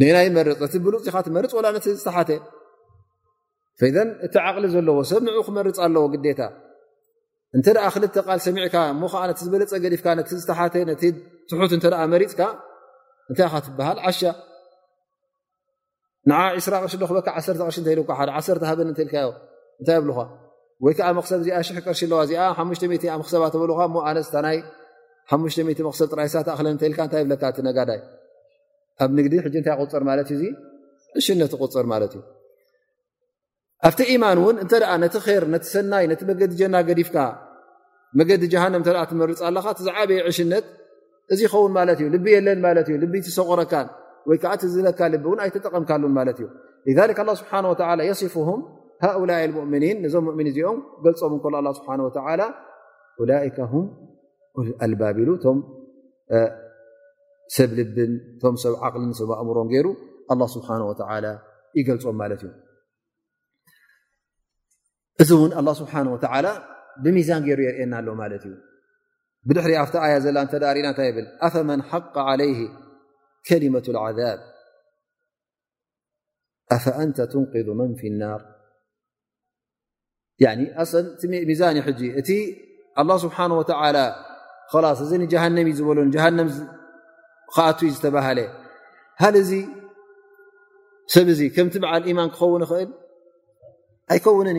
ነናይ 0.00 0.28
መርፅ 0.36 0.60
እቲ 0.68 0.74
ብሉካ 0.86 1.16
መርፅ 1.38 1.52
ወላ 1.58 1.66
ነዝተሓተ 1.76 2.30
እቲ 4.26 4.34
ዓቅሊ 4.48 4.64
ዘለዎ 4.74 4.98
ሰብ 5.10 5.20
ን 5.26 5.28
ክመርፅ 5.46 5.76
ኣለዎ 5.84 6.04
ግታ 6.12 6.40
እንተ 7.56 7.66
ክልተ 7.94 8.16
ል 8.36 8.40
ሰሚዕካ 8.46 8.74
ሞ 9.00 9.02
ቲ 9.36 9.38
ዝበለፀ 9.46 9.72
ገፍካ 9.84 10.06
ዝተሓ 10.40 10.58
ትሑት 11.50 11.72
መሪፅካ 12.12 12.40
እንታይ 13.30 13.46
ትሃል 13.78 13.98
20ቅር 16.84 17.04
ክበር 17.76 17.94
ልሃ 20.08 20.18
ዮይዓ 20.84 21.08
ክሰብ 21.24 21.38
እዚ 21.42 21.48
ሽ 21.66 21.68
ቅርሺ 21.84 22.00
ኣዋ 22.46 22.62
0ክሰባ 22.80 23.44
0ሰብ 23.56 24.44
ኣብ 29.04 29.10
ግዲ 29.24 29.32
ይ 29.36 29.40
ፅር 29.92 30.02
እዩ 30.36 30.42
ሽነት 31.24 31.52
ቁፅር 31.62 31.84
ማት 31.90 32.02
እዩ 32.16 32.20
ኣብቲ 33.88 34.00
ኢማን 34.12 34.38
እውን 34.42 34.56
እንተ 34.62 34.72
ኣ 34.92 34.94
ነቲ 35.02 35.14
ር 35.42 35.44
ነቲ 35.54 35.64
ሰናይ 35.74 36.04
ነቲ 36.12 36.20
መገዲ 36.30 36.52
ጀና 36.60 36.76
ገዲፍካ 36.88 37.16
መገዲ 38.18 38.42
ጃሃንም 38.52 38.80
እተ 38.84 38.90
ትመርፅ 39.10 39.40
ኣለካ 39.48 39.66
እትዝዓበየ 39.74 40.18
ዕሽነት 40.30 40.66
እዚ 41.32 41.40
ይኸውን 41.46 41.72
ማለት 41.78 41.98
እዩ 42.02 42.06
ልቢ 42.14 42.26
የለን 42.36 42.58
ማለት 42.66 42.86
እዩ 42.90 42.96
ልቢ 43.04 43.14
ትሰቆረካ 43.26 43.72
ወይ 44.28 44.36
ከዓ 44.42 44.52
እትዝለካ 44.58 45.00
ልቢ 45.14 45.22
እውን 45.28 45.38
ኣይተጠቐምካሉን 45.44 46.12
ማለት 46.18 46.36
እዩ 46.40 46.46
ላ 47.28 47.30
ስብሓ 47.40 47.52
የصፍም 48.10 48.60
ሃؤላይ 49.04 49.44
ሙእምኒን 49.56 49.98
እዞም 50.08 50.24
ሙእምኒ 50.28 50.46
እዚኦም 50.52 50.78
ገልፆም 51.04 51.32
እከሉ 51.38 51.54
ስብሓ 51.78 51.90
ላ 52.40 52.46
ኣልባቢሉ 54.84 55.28
ቶም 55.44 55.58
ሰብ 57.56 57.70
ልብን 57.78 58.12
ቶም 58.42 58.54
ሰብ 58.62 58.74
ዓቅልን 58.86 59.12
ሰብ 59.20 59.30
ኣእምሮ 59.40 59.58
ገይሩ 59.72 59.88
ስብሓ 60.54 60.68
ይገልፆም 61.78 62.16
ማለት 62.22 62.40
እዩ 62.46 62.50
እዚ 65.22 65.30
እ 65.44 65.46
الله 65.60 65.74
سبሓنه 65.80 66.10
وى 66.14 66.20
ብሚዛን 67.04 67.42
ገሩ 67.48 67.60
የርኤና 67.66 67.92
ኣ 67.98 68.02
ድሪ 68.04 68.40
ي 70.78 70.82
ና 70.86 70.90
ብ 71.16 71.58
ن 71.78 71.80
حق 71.90 72.14
عليه 72.30 72.60
ة 73.48 73.62
العذ 73.94 74.20
أن 77.02 77.08
نقذ 77.18 77.72
ن 77.88 77.92
في 78.00 78.08
لنر 78.12 78.40
ሚዛ 81.50 81.62
እቲ 82.20 82.30
الله 83.00 83.16
سحنه 83.24 83.56
وى 83.60 83.64
ص 84.98 85.00
እن 85.16 85.22
ዝበ 87.94 88.16
ኣ 88.26 88.30
ዝሃለ 89.20 89.36
እዚ 89.42 89.50
ሰብ 91.12 91.28
ዚ 91.38 91.40
ከምቲ 91.56 91.74
ዓል 91.90 92.02
إيማን 92.10 92.28
ክኸው 92.34 92.48
ኽእል 92.70 92.90
ኣይከውن 94.12 94.46
እዩ 94.52 94.58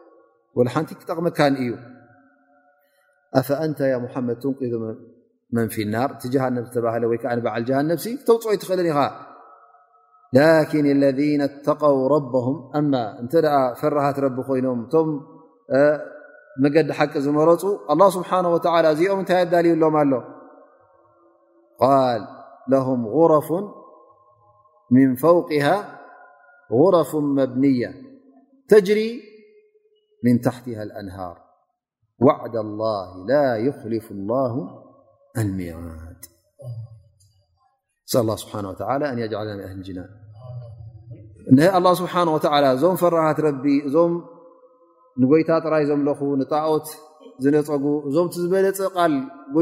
ሓቲ 0.75 0.89
ክጠቕ 0.99 1.17
መ 1.25 1.29
እዩ 1.63 1.71
ف 3.47 3.49
أن 3.63 3.71
محመድ 4.05 4.37
تنقذ 4.43 4.73
መن 5.55 5.67
ር 6.09 6.09
እቲ 6.15 6.23
جሃن 6.33 6.57
ዓ 6.65 7.11
بዓ 7.45 7.53
جሃن 7.67 7.89
ተوፅኦ 8.27 8.49
ይትኽእል 8.55 8.81
ኢ 8.91 8.95
لكن 10.39 10.83
الذين 10.97 11.41
اتقው 11.49 11.97
ربه 12.15 12.47
እ 12.79 12.81
ፈራሃት 13.79 14.17
ረቢ 14.25 14.37
ኮይኖም 14.47 14.79
ቶም 14.91 15.07
መገዲ 16.63 16.87
ሓቂ 16.97 17.13
ዝመረፁ 17.25 17.63
الله 17.93 18.07
سبሓنه 18.17 18.49
وى 18.55 18.59
ዚኦም 18.99 19.19
ታይ 19.29 19.37
ኣዳልዩ 19.45 19.71
ሎም 19.83 19.95
ኣሎ 20.03 20.13
ق 21.81 21.85
له 22.73 22.87
غ 23.47 23.49
من 24.95 25.09
فوقه 25.23 25.67
غرፍ 26.79 27.11
መبنية 27.37 27.91
ዞም 30.25 30.39
ራ 43.13 43.27
እ 45.19 45.25
ይታ 45.39 45.53
ራይ 45.73 45.83
ለ 46.07 46.11
ት 46.49 46.57
ነፀጉ 47.53 47.83
እ 48.07 48.11
ዝለፀ 48.13 48.97
ል 49.11 49.13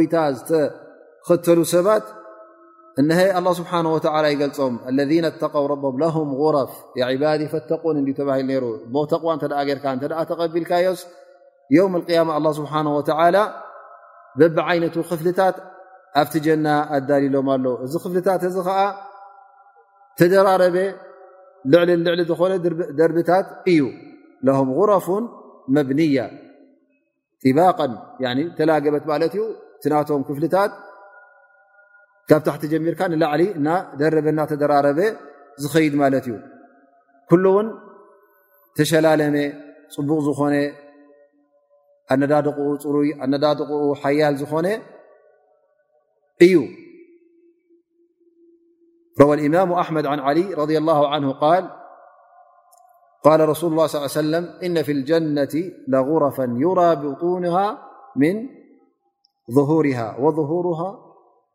ይታ 0.03 0.15
ተ 0.49 0.53
ባ 1.85 1.97
እنሀ 3.01 3.19
الله 3.39 3.53
ስብሓنه 3.59 3.89
و 3.95 3.99
ይገልፆም 4.33 4.75
اለذن 4.89 5.25
تقው 5.43 5.65
ه 6.13 6.17
غረፍ 6.41 6.71
ፈተን 7.53 7.95
እ 8.01 8.57
ሩ 8.63 8.73
ተዋ 9.11 9.27
እተ 9.35 9.45
ጌር 9.67 10.11
ተቀቢልካዮስ 10.29 11.01
الق 11.77 12.09
الله 12.37 12.51
ስብሓنه 12.59 12.91
و 12.99 13.03
በብ 14.39 14.57
ዓይነቱ 14.69 14.95
ክፍልታት 15.09 15.55
ኣብቲጀና 16.21 16.67
ኣዳልሎም 16.95 17.47
ኣለው 17.53 17.73
እዚ 17.85 17.93
ክፍልታት 18.03 18.41
እዚ 18.49 18.55
ዓ 18.81 18.83
ተደራረበ 20.19 20.77
ልዕሊን 21.71 22.01
ልዕሊ 22.05 22.21
ዝኾነ 22.31 22.51
ደርብታት 22.99 23.47
እዩ 23.71 23.81
غረፍ 24.79 25.07
መብንያة 25.75 26.27
ባ 27.57 27.59
ተላገበት 28.59 29.03
ማለት 29.13 29.33
ዩ 29.39 29.43
ስናቶም 29.83 30.21
ክፍታት 30.29 30.71
تح 32.37 32.65
جمر 32.65 32.95
نلعل 33.07 33.41
در 33.99 34.45
تدرارب 34.45 34.99
خيد 35.73 35.93
ت 36.25 36.27
كل 37.31 37.45
ن 37.65 37.67
تشللم 38.77 39.35
ፅبق 39.95 40.39
ن 40.53 40.55
ن 43.31 43.33
ر 43.71 43.73
ن 43.95 43.95
حيل 44.01 44.35
ن 44.65 44.67
ዩ 46.41 46.61
روى 49.21 49.33
الإمام 49.39 49.69
حمد 49.87 50.05
عن 50.11 50.19
علي 50.27 50.45
رضي 50.61 50.77
الله 50.81 50.99
عنه 51.13 51.27
ا 51.55 51.55
قال 53.25 53.39
رسول 53.53 53.69
الله 53.71 53.87
صلى 53.87 54.01
ه 54.01 54.03
عه 54.07 54.17
سلم 54.23 54.45
إن 54.65 54.75
في 54.87 54.91
الجنة 54.97 55.55
لغرفا 55.93 56.45
يرابطونها 56.65 57.67
من 58.21 58.35
ظهورها 59.57 60.09
وظهورها 60.23 60.89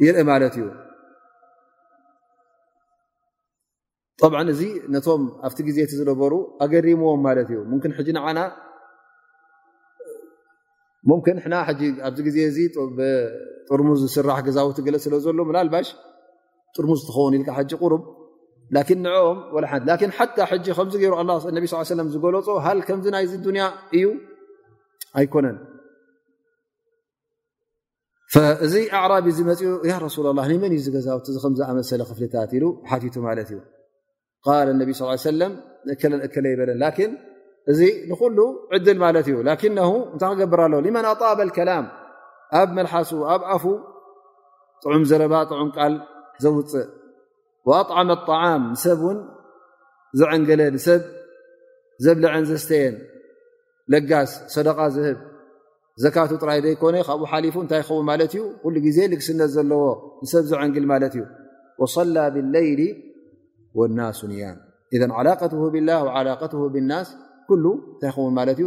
እዩ 0.00 0.10
ط 4.22 4.30
እዚ 4.52 4.62
ነቶም 4.94 5.22
ኣብቲ 5.46 5.58
ግዜቲ 5.68 5.90
ዝነበሩ 6.00 6.32
ኣገሪምዎም 6.64 7.22
ት 7.82 7.84
እዩ 8.00 8.08
ና 11.52 11.64
ዚ 11.78 12.48
ዜ 12.56 12.58
ጥሙዝ 13.68 14.00
ዝስራሕ 14.04 14.36
ገዛው 14.46 14.68
ለ 14.94 14.96
ስለ 15.04 15.14
ሎ 15.38 15.40
ላባሽ 15.56 15.88
ጥርሙዝ 16.74 17.00
ትኸውን 17.08 17.34
قሩብ 17.82 18.02
ንኦም 19.04 19.38
ሓ 19.70 19.72
ከ 20.56 20.78
ዝገለ 20.92 21.36
ሃ 22.64 22.66
ከም 22.88 22.98
ናይ 23.16 23.24
ያ 23.60 23.64
እዩ 23.98 24.06
ኣይኮነን 25.18 25.56
እዚ 28.64 28.74
ኣዕራብ 28.98 29.26
እዚ 29.32 29.38
መፅኡ 29.48 30.08
ሱላ 30.14 30.26
ላه 30.38 30.48
መን 30.62 30.72
እዩ 30.76 30.82
ገዛውቲ 30.94 31.26
እዚ 31.30 31.36
ከዝኣመሰለ 31.44 32.00
ክፍልታት 32.08 32.50
ሉ 32.62 32.64
ሓቲቱ 32.90 33.14
ማለት 33.26 33.48
እዩ 33.52 33.58
ነቢ 34.80 34.88
ሰለ 35.24 35.40
ንእክለ 35.88 36.12
እክለ 36.26 36.44
ይበለን 36.52 36.78
ን 37.10 37.12
እዚ 37.72 37.80
ንኩሉ 38.10 38.38
ዕድል 38.76 38.98
ማለት 39.04 39.26
እዩ 39.30 39.36
ላነ 39.46 39.78
እንታይ 40.14 40.30
ክገብር 40.34 40.60
ኣለ 40.66 40.74
መን 40.96 41.06
ኣطብ 41.12 41.38
الከላም 41.46 41.86
ኣብ 42.60 42.68
መልሓሱ 42.78 43.10
ኣብ 43.32 43.42
ኣፉ 43.54 43.64
ጥዑም 44.82 45.04
ዘረባ 45.10 45.34
ጥዑም 45.50 45.70
ቃል 45.76 45.94
ዘውፅእ 46.44 46.86
ኣطዓመ 47.80 48.08
لطዓም 48.10 48.62
ንሰብ 48.74 49.00
ን 49.14 49.18
ዘዐንገለ 50.18 50.60
ንሰብ 50.76 51.02
ዘብልዐን 52.04 52.44
ዘስተየን 52.50 52.96
ለጋስ 53.92 54.30
ሰደቃ 54.54 54.78
ዝህብ 54.96 55.18
ዘካቱ 56.02 56.30
ጥራይ 56.42 56.60
ዘይኮነ 56.66 56.96
ካብኡ 57.08 57.30
ሊፉ 57.44 57.56
እታይ 57.64 57.80
ይኸውን 57.82 58.04
ማለት 58.10 58.32
ዩ 58.38 58.40
ሉ 58.74 58.76
ግዜ 58.86 58.98
ልግስነት 59.12 59.50
ዘለዎ 59.56 59.82
ሰብ 60.32 60.44
ዝንግል 60.50 60.86
ማለት 60.92 61.14
እዩ 61.18 61.24
ላ 62.14 62.24
ብለይሊ 62.36 62.80
ናሱንያ 63.98 64.44
ላት 65.28 65.42
ብ 65.60 66.58
ብናስ 66.76 67.08
ን 67.62 67.64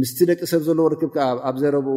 ምስ 0.00 0.10
ደቂ 0.28 0.40
ሰብ 0.50 0.60
ለዎ 0.78 0.84
ክብ 1.00 1.14
ኣብ 1.48 1.56
ዘረብኡ 1.62 1.96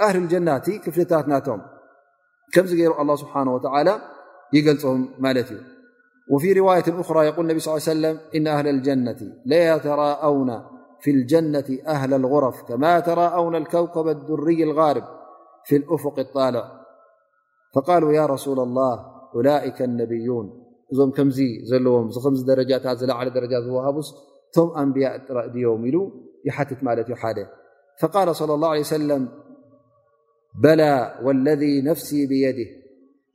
أهل 0.00 0.16
الجنت 0.16 0.62
كفلت 0.84 1.12
م 1.12 1.60
كمز 2.54 2.72
ر 2.92 2.94
الله 3.02 3.16
سبحانه 3.24 3.52
وتعالى 3.56 3.94
يلم 4.56 5.00
وفي 6.32 6.52
رواية 6.60 6.86
أخرى 7.02 7.26
يقول 7.26 7.44
انب 7.50 7.58
صى 7.58 7.72
ي 7.92 7.94
سلم 7.94 8.16
إن 8.36 8.46
أهل 8.54 8.66
الجنة 8.74 9.20
ليترائون 9.50 10.50
في 11.02 11.10
الجنة 11.10 11.68
أهل 11.94 12.10
الغرف 12.20 12.56
كما 12.68 13.00
ترائون 13.00 13.54
الكوكب 13.62 14.06
الذري 14.16 14.62
الغارب 14.68 15.04
في 15.66 15.74
الأفق 15.76 16.18
الطالع 16.18 16.64
فقالوا 17.74 18.12
يا 18.12 18.26
رسول 18.26 18.58
الله 18.60 18.94
أولئك 19.34 19.78
النبيون 19.88 20.46
م 21.08 21.10
كم 21.18 21.28
لم 22.28 22.36
درجت 22.50 22.84
لعل 23.10 23.26
درج 23.36 23.52
وهبس 23.76 24.08
أنب 24.82 24.96
يم 25.54 25.84
ل 25.94 25.96
لى 26.56 28.54
الله 28.54 28.68
عليه 28.68 28.82
سل 28.94 29.28
بل 30.60 30.80
والذي 31.22 31.82
نفسي 31.82 32.26
بيده 32.26 32.70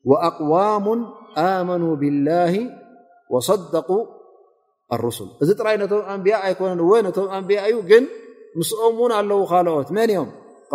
وأقوام 0.06 1.06
آمنوا 1.38 1.96
بالله 1.96 2.54
وصدقوا 3.32 4.06
الرسل 4.94 5.28
እዚ 5.44 5.50
ጥራይ 5.60 5.76
ነቶ 5.82 5.94
أنبያ 6.14 6.34
ኣይኮነ 6.48 6.72
ነቶ 7.08 7.18
نبያ 7.42 7.60
እዩ 7.70 7.76
ግን 7.90 8.04
ምስኦም 8.60 8.98
ን 9.10 9.12
ኣለዉ 9.20 9.40
ካልኦት 9.52 9.90
መን 9.98 10.10
እኦም 10.16 10.30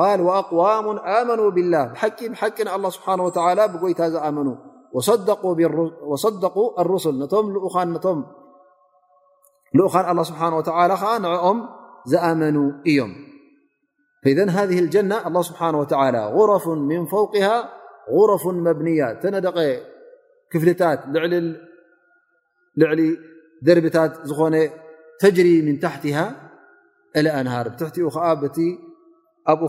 ا 0.09 0.11
وأقوم 0.27 0.87
آمنوا 1.19 1.51
بالله 1.57 1.85
ቂ 2.01 2.03
ቂ 2.57 2.59
الله 2.77 2.91
ስبحنه 2.97 3.25
و 3.27 3.31
بጎيታ 3.73 4.01
ዝኣመن 4.15 4.49
وصدقا 6.11 6.65
الرسل 6.83 7.15
لኡ 7.21 7.33
الله 10.11 10.25
سبሓنه 10.31 10.55
و 10.61 10.63
ንኦም 11.25 11.59
ዝأمن 12.13 12.57
እዮም 12.91 13.13
فإذن 14.25 14.49
هذه 14.49 14.79
الجنة 14.79 15.27
الله 15.27 15.43
سبحانه 15.43 15.79
وتعالى 15.81 16.19
غرف 16.27 16.69
من 16.69 17.07
فوقها 17.07 17.73
غرف 18.11 18.47
مبنية 18.47 19.13
تندق 19.23 19.55
كفلታت 20.53 21.01
لعل 22.79 23.17
دربታت 23.63 24.13
ዝኾن 24.31 24.71
تجري 25.21 25.63
من 25.63 25.79
تحتها 25.81 26.51
الأنهار 27.17 27.69
بتحኡ 27.69 28.07
ب 29.61 29.69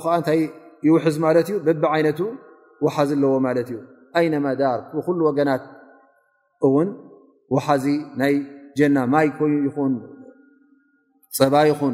يوحز 0.84 1.16
ملت 1.20 1.50
እ 1.50 1.58
بب 1.68 1.86
عينت 1.86 2.20
وحز 2.84 3.10
لዎ 3.22 3.34
ملت 3.46 3.70
እي 3.72 3.80
أينم 4.18 4.46
در 4.62 4.80
وخل 4.96 5.22
وجنت 5.28 5.62
ون 6.76 6.88
وحዚ 7.56 7.86
ني 8.22 8.32
جنة 8.78 9.04
ي 9.26 9.30
ك 9.38 9.40
ين 9.50 9.94
ፀب 11.38 11.54
يኹن 11.72 11.94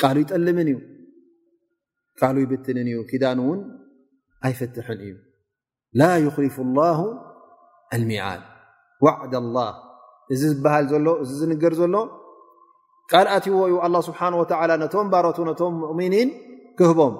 ቃሉ 0.00 0.16
ይጠልምን 0.24 0.68
እዩ 0.72 0.78
ቃል 2.20 2.36
ብትንን 2.50 2.86
እዩ 2.92 2.98
ኪዳን 3.10 3.40
እውን 3.44 3.58
ኣይፈትሐን 4.46 5.00
እዩ 5.06 5.14
ላ 6.00 6.08
ይክልፉ 6.26 6.56
ላ 6.78 6.86
ኣልሚዓል 7.96 8.42
ዋዕድ 9.04 9.34
ላ 9.56 9.66
እዚ 10.34 10.40
ዝበሃል 10.52 10.84
ዘሎ 10.92 11.06
እዚ 11.22 11.30
ዝንገር 11.42 11.74
ዘሎ 11.80 11.94
ቃልኣትዎ 13.10 13.60
እዩ 13.68 13.76
ኣላ 13.86 13.96
ስብሓ 14.08 14.20
ወላ 14.40 14.72
ነቶም 14.82 15.06
ባረቱ 15.12 15.38
ነቶም 15.50 15.74
ሙእሚኒን 15.84 16.30
ክህቦም 16.78 17.14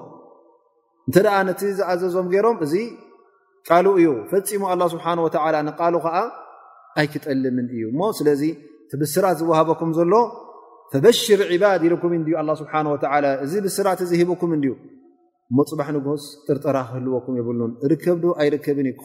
እንተ 1.07 1.15
ደኣ 1.25 1.35
ነቲ 1.49 1.61
ዝኣዘዞም 1.77 2.27
ገይሮም 2.33 2.57
እዚ 2.65 2.73
ቃል 3.69 3.85
እዩ 3.99 4.09
ፈፂሙ 4.33 4.61
ኣላ 4.73 4.81
ስብሓ 4.93 5.05
ወላ 5.45 5.55
ንቃሉ 5.69 5.95
ከዓ 6.05 6.15
ኣይክጠልምን 7.01 7.67
እዩ 7.75 7.81
እሞ 7.93 7.99
ስለዚ 8.19 8.41
ቲ 8.91 8.99
ብስራት 9.01 9.35
ዝወሃበኩም 9.41 9.89
ዘሎ 9.97 10.13
ሽ 11.23 11.35
እዚ 13.45 13.53
ብስራ 13.65 13.87
ኩም 14.41 14.51
እ 14.55 14.57
ፅ 15.49 15.51
ንስ 16.05 16.23
ጥርጠራ 16.47 16.77
ክህኩም 16.87 17.35
ከብዶ 18.05 18.25
ከብክንክ 18.65 18.97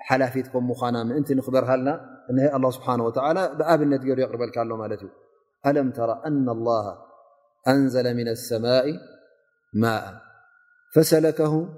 محلافيتق 0.00 0.56
مخانأنت 0.56 1.32
نخبرهلنا 1.32 1.94
الله 2.56 2.70
سبحانه 2.70 3.04
وتعالى 3.04 3.42
بآبنتيقربالكلمال 3.58 4.92
ألم 5.66 5.90
تر 5.90 6.10
أن 6.26 6.48
الله 6.48 6.84
أنزل 7.68 8.16
من 8.16 8.28
السماء 8.28 8.86
ماءا 9.74 10.12
فسلكه 10.94 11.68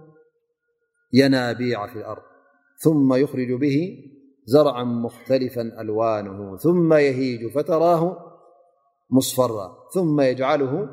ينابيع 1.12 1.86
في 1.92 1.98
الأرض 1.98 2.22
ثم 2.84 3.14
يخرج 3.14 3.52
به 3.52 3.96
زرعا 4.44 4.84
مختلفا 4.84 5.60
ألوانه 5.60 6.56
ثم 6.56 6.92
يهيج 6.94 7.52
فتراه 7.54 8.18
مصفرا 9.10 9.76
ثم 9.94 10.20
يجعله 10.20 10.88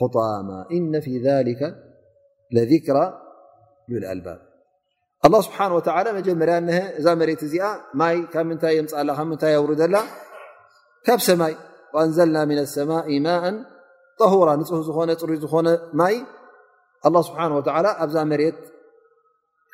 حطاما 0.00 0.66
إن 0.72 1.00
في 1.00 1.18
ذلك 1.18 1.76
لذكرى 2.54 3.20
للألباب 3.88 4.49
ه 5.24 5.28
ስብሓه 5.46 5.68
መጀመርያ 6.18 6.54
እዛ 6.98 7.06
መሬት 7.20 7.40
እዚኣ 7.46 7.64
ማይ 8.00 8.16
ካብ 8.32 8.44
ምንታይ 8.50 8.72
የምፃላ 8.78 9.08
ካብ 9.18 9.26
ምንታይ 9.30 9.52
የውርዘላ 9.54 9.96
ካብ 11.06 11.18
ሰማይ 11.28 11.52
ንዘና 12.08 12.36
ም 12.50 12.52
ሰማ 12.76 12.90
ማء 13.26 13.44
طهራ 14.20 14.48
ንፅህ 14.60 14.78
ዝኾነ 14.88 15.10
ፅሩ 15.20 15.30
ዝኮነ 15.44 15.68
ማይ 16.00 16.14
ስብሓ 17.26 17.38
ኣብዛ 18.02 18.16
መሬት 18.32 18.58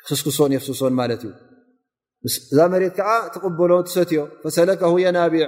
ክስክሶን 0.07 0.51
የስሶን 0.55 0.93
ማለት 0.99 1.21
እዩ 1.27 1.31
እዛ 2.51 2.59
መሬት 2.73 2.93
ከዓ 2.97 3.09
ተቕበሎ 3.33 3.71
ትሰትዮ 3.87 4.19
ሰለከ 4.57 4.81
የናቢዕ 5.05 5.45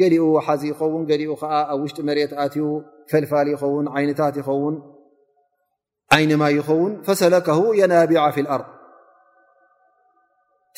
ገሊኡ 0.00 0.24
ሓዚ 0.46 0.62
ይኸውን 0.72 1.02
ገሊኡ 1.10 1.30
ዓ 1.52 1.54
ኣብ 1.74 1.78
ውሽጢ 1.84 1.98
መሬት 2.08 2.32
ኣትዩ 2.44 2.64
ፈልፋል 3.10 3.46
ይኸውን 3.54 3.86
ዓይነታት 3.96 4.34
ይኸውን 4.42 4.74
ዓይንማይ 6.16 6.52
ይኸውን 6.60 6.92
ሰለከ 7.22 7.48
የናቢ 7.82 8.12
ፊ 8.34 8.38
ኣርض 8.56 8.68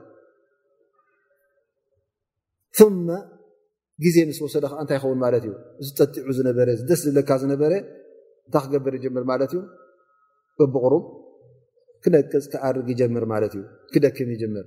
ግዜ 4.04 4.16
ምስ 4.28 4.38
ወሰደ 4.44 4.64
ዓ 4.70 4.78
እንታይ 4.82 4.96
ይኸውን 4.98 5.18
ማት 5.20 5.34
እዩ 5.38 5.46
ዝጠጥዑ 5.86 6.26
ዝነበረ 6.38 6.68
ዝደስ 6.80 7.00
ዝለካ 7.06 7.30
ዝነበረ 7.42 7.72
እታይ 8.46 8.62
ክገበር 8.64 8.92
ይጀምር 8.98 9.24
ማት 9.30 9.42
እዩ 9.46 9.54
በብቅሩም 10.60 11.04
ክነቅፅ 12.04 12.44
ክርግ 12.54 12.88
ይጀምር 12.92 13.24
ማት 13.32 13.44
እዩ 13.48 13.56
ክደክም 13.92 14.28
ይምር 14.42 14.66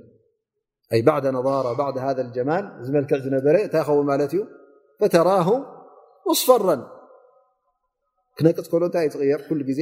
ባ 1.08 1.18
ነ 1.36 2.28
ጀማል 2.38 2.66
ዝመልክዕ 2.86 3.20
ዝነበ 3.28 3.46
እታይ 3.68 3.82
ይኸውን 3.84 4.10
ት 4.32 4.34
እዩ 4.40 4.42
ተራه 5.16 5.48
ስፈራን 6.42 6.82
ክነቅፅ 8.38 8.72
ሎ 8.82 8.84
እታይ 8.92 9.06
እዩ 9.16 9.30
ር 9.48 9.62
ዜ 9.80 9.82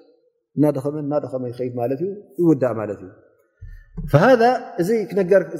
እናእናደኸመ 0.57 1.43
ይይድ 1.51 1.73
ማት 1.79 1.91
እዩ 1.95 2.03
ይውዳዕ 2.41 2.73
ማለት 2.81 2.99
እዩ 3.03 3.11
ሃذ 4.23 4.41
እዚ 4.81 4.89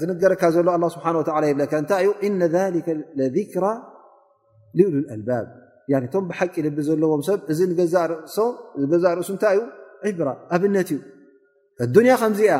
ዝነገረካ 0.02 0.42
ዘሎ 0.56 0.68
ه 0.86 0.90
ስብሓ 0.96 1.06
ይብለካ 1.52 1.72
እንታይ 1.82 2.04
እዩ 2.04 2.10
እነ 2.28 2.42
ذ 2.54 2.58
ذክራ 3.36 3.66
ልኡሉ 4.78 4.96
አልባብ 5.16 5.48
እቶም 6.08 6.24
ብሓቂ 6.30 6.56
ልቢ 6.66 6.78
ዘለዎም 6.88 7.22
ሰብ 7.28 7.40
እዚ 7.52 7.60
ገዛእ 7.80 8.06
ርእሱ 8.12 9.28
እታይ 9.38 9.58
እዩ 9.58 9.64
ዕብራ 10.14 10.30
ኣብነት 10.56 10.90
እዩ 10.94 11.00
ኣዱንያ 11.84 12.14
ከምዚያ 12.22 12.54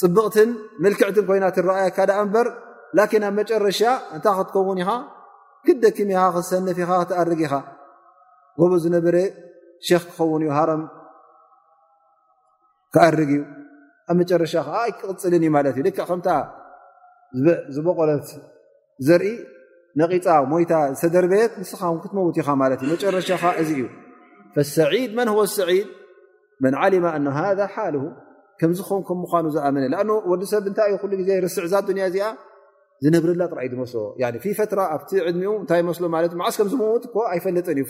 ፅብቕትን 0.00 0.50
መልክዕትን 0.84 1.24
ኮይናት 1.28 1.56
ረኣያ 1.68 1.86
ካዳ 1.96 2.10
በር 2.34 2.48
ላን 2.96 3.22
ኣብ 3.30 3.34
መጨረሻ 3.40 3.80
እንታይ 4.16 4.34
ክትከውን 4.38 4.78
ኢኻ 4.82 4.90
ክደክም 5.66 6.08
ኢኻ 6.14 6.22
ክሰነፍ 6.34 6.78
ኢኻ 6.84 6.90
ክትኣርግ 7.02 7.40
ኢኻ 7.46 7.54
ጎበ 8.58 8.72
ዝነበረ 8.84 9.16
ክ 9.86 9.88
ክኸውን 10.04 10.42
እዩ 10.46 10.50
ሃረ 10.56 10.70
ክርግ 12.94 13.18
እዩ 13.34 13.42
ኣብ 14.10 14.16
መጨረሻ 14.20 14.52
ከዓ 14.66 14.76
ኣይቅፅልን 14.86 15.42
እዩ 15.44 15.50
ት 15.74 15.76
እዩ 15.82 15.88
ከም 16.08 16.20
ዝበቆሎት 17.74 18.28
ዘርኢ 19.08 19.26
ነቒፃ 20.00 20.26
ሞታ 20.50 20.72
ዝተደርቤየት 21.00 21.52
ንስ 21.60 21.72
ክትመውት 22.04 22.36
ኢ 22.40 22.42
እረሻ 23.10 23.30
እዚእዩ 23.62 23.82
ሰድ 24.74 25.10
መን 25.18 25.28
ሰድ 25.58 25.70
መ 26.64 26.66
ሓ 27.36 27.78
ከምዝውን 28.60 29.02
ምምኑ 29.20 29.44
ዝኣመ 29.54 29.76
ወዲሰብ 30.30 30.62
እታይዩ 30.70 30.94
ዜ 31.28 31.30
ርስዕ 31.44 31.64
ዛ 31.74 31.76
ያ 32.02 32.04
ዚ 32.14 32.16
ዝነብርላ 33.04 33.42
ዩ 33.66 33.68
ድመሶ 33.72 33.94
ኣ 34.26 34.28
ድሚኡ 34.34 35.52
እታይ 35.64 35.80
ስስም 36.56 36.68
ዝት 36.94 37.04
ኣይፈጥ 37.34 37.66
እዩ 37.72 37.80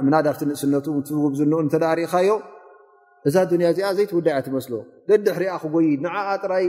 ምናድ 0.05 0.27
ንእስነቱ 0.49 0.85
ጉብዝኡ 1.23 1.51
እተሪእካዮ 1.65 2.29
እዛ 3.27 3.35
ያ 3.41 3.69
እዚኣ 3.73 3.89
ዘይትውዳያት 3.97 4.45
ይመስሎ 4.51 4.73
ደድሕሪኣ 5.07 5.51
ክጎይድ 5.63 5.99
ንዓኣ 6.05 6.27
ጥራይ 6.43 6.65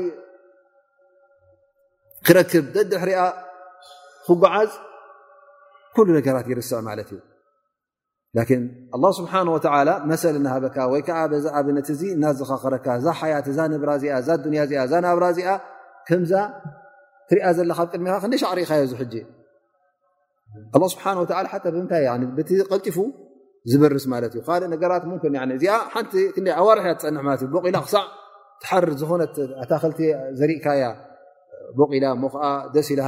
ክረክብ 2.26 2.64
ደድሕርኣ 2.74 3.20
ክጉዓዝ 4.26 4.70
ሉ 6.05 6.09
ነገባት 6.16 6.47
ይርስዕ 6.53 6.80
ማለት 6.88 7.09
እዩ 7.14 9.05
ስብሓ 9.18 9.32
መሰ 10.11 10.22
ናሃበካ 10.47 10.76
ወይዓ 10.93 11.09
ኣብነት 11.59 11.88
እናዚክረካ 12.16 12.86
እዛ 13.01 13.07
ሓያት 13.20 13.47
እዛ 13.53 13.59
ንብራ 13.72 13.91
ዚእ 14.03 14.80
እዛ 14.84 14.93
ናብራ 15.07 15.24
ዚ 15.38 15.43
ከዛ 16.09 16.32
ትኣ 17.30 17.42
ዘለካ 17.58 17.78
ብ 17.86 17.92
ቅድሚኻ 17.92 18.14
ክ 18.22 18.24
ሸዕርኢኻዮ 18.42 18.82
ዝ 18.90 18.92
ስብሓ 20.92 22.78
ጢፉ 22.86 22.98
ዝበርስ 23.70 24.04
ዩ 24.10 24.12
እ 24.16 24.18
ነት 24.20 24.34
ዋር 26.66 26.78
ሕላ 26.86 27.80
ክሳዕ 27.86 28.80
ር 28.86 28.90
ዝነ 29.02 29.22
ታ 29.70 29.80
ዘእካ 30.40 30.66
ቂላ 31.90 32.06
ስ 32.88 32.98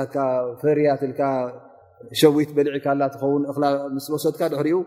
ፈርያ 0.63 0.89
ሸት 2.21 2.51
በልዒካ 2.57 2.87
ወሰካ 4.15 4.41
ኡ 4.63 4.83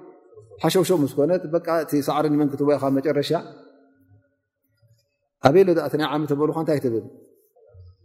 ሓሸ 0.63 0.75
ኮነ 1.17 1.31
እ 1.99 2.01
ሳዕሪ 2.07 2.25
ም 2.41 2.43
ክ 2.51 2.53
ጨረሻ 3.05 3.31
ኣ 5.47 5.51
ይ 5.55 5.57
ይ 6.79 6.91
ብ 6.91 7.05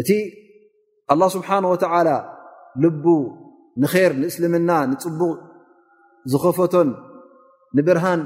እቲ 0.00 0.10
الله 1.12 1.28
ስبሓنه 1.36 1.68
وتلى 1.72 2.14
ልب 2.84 3.04
ንር 3.82 4.12
ንእስልምና 4.20 4.70
ንፅቡቕ 4.90 5.38
ዝኸፈቶን 6.30 6.88
ንብርሃን 7.76 8.20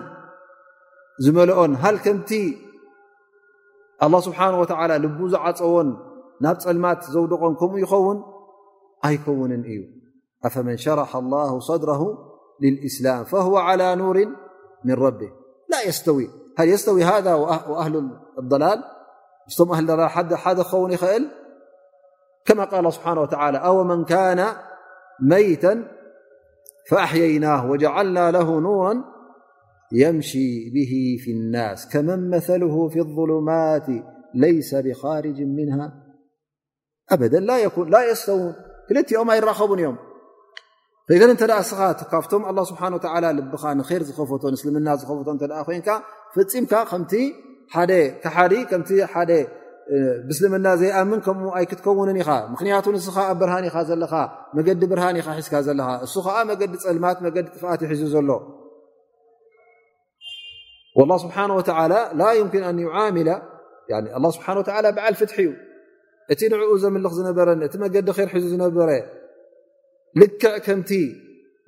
ዝመልኦን 1.25 1.73
ሃ 1.83 1.85
ከምቲ 2.05 2.31
لله 4.07 4.20
ስብሓنه 4.27 4.59
و 4.62 4.66
ልب 5.05 5.18
ዝዓፀዎን 5.33 5.89
ናብ 6.45 6.57
ፅልማት 6.66 7.01
ዘውድቖን 7.14 7.55
ከምኡ 7.61 7.79
ይኸውን 7.85 8.18
ኣይከውን 9.07 9.53
እዩ 9.73 9.81
أفመن 10.49 10.77
ሸረح 10.85 11.11
الله 11.23 11.51
صድره 11.70 12.03
للإسلም 12.64 13.20
فهو 13.33 13.55
على 13.68 13.87
نوር 14.03 14.16
من 14.87 14.95
ربه 15.05 15.31
ላ 15.73 15.75
ስ 15.99 16.09
ሃ 16.59 16.61
يስተዊ 16.73 16.99
ذا 17.27 17.35
وኣ 17.70 17.85
لضላል 17.93 18.81
ምስቶም 19.47 19.68
ኣ 19.77 19.79
ላ 19.99 20.03
ሓደ 20.14 20.31
ክኸውን 20.70 20.91
ይኽእል 20.97 21.25
كما 22.47 22.64
قال 22.64 22.78
الله 22.78 22.90
بحانه 22.99 23.20
وتلى 23.20 23.59
أومن 23.59 24.05
كان 24.05 24.47
ميتا 25.20 25.84
فأحييناه 26.90 27.70
وجعلنا 27.70 28.30
له 28.30 28.61
نورا 28.61 29.05
يمشي 29.93 30.70
به 30.70 31.16
في 31.24 31.30
الناس 31.30 31.88
كمن 31.88 32.30
مثله 32.30 32.88
في 32.88 32.99
الظلمات 32.99 33.86
ليس 34.34 34.74
بخارج 34.74 35.43
منها 35.43 35.93
أبدا 37.11 37.40
لا 37.84 38.11
يستون 38.11 38.55
لم 39.12 39.30
يرخبن 39.30 39.88
م 39.88 39.97
فذ 41.09 41.30
نت 41.32 41.45
ف 41.45 42.34
الله 42.51 42.64
سبحانه 42.64 42.97
وتلى 42.97 43.32
ب 43.32 43.55
نخر 43.66 44.01
فسلم 44.05 44.97
ف 45.64 46.55
ين 46.55 46.66
فم 46.66 47.07
ت 48.82 48.93
ብስልምና 50.28 50.66
ዘይኣምን 50.80 51.20
ከምኡ 51.24 51.47
ኣይክትከውንን 51.59 52.18
ኢ 52.20 52.24
ምክንያቱ 52.53 52.84
ንስ 52.95 53.07
ኣብ 53.22 53.36
ብርሃን 53.40 53.64
ኢ 53.68 53.70
ዘለካ 53.88 54.14
መገዲ 54.57 54.82
ብርሃን 54.93 55.16
ዝካ 55.47 55.55
ዘለካ 55.66 55.88
እሱ 56.07 56.14
ከዓ 56.26 56.36
መገዲ 56.51 56.72
ፀልማት 56.84 57.18
መዲ 57.24 57.36
ጥፍኣት 57.55 57.80
ይሒዙ 57.86 58.03
ዘሎ 58.14 58.32
ስብሓ 61.24 61.36
ላ 64.86 64.88
ብ 64.88 64.95
ብዓል 64.99 65.14
ፍት 65.20 65.32
እዩ 65.38 65.51
እቲ 66.32 66.40
ንዕኡ 66.53 66.72
ዘምልኽ 66.84 67.12
ዝነበረን 67.18 67.62
እቲ 67.66 67.74
መገዲ 67.84 68.09
ር 68.16 68.28
ሒዙ 68.36 68.45
ዝነበረ 68.55 68.88
ልክዕ 70.20 70.55
ከምቲ 70.66 70.90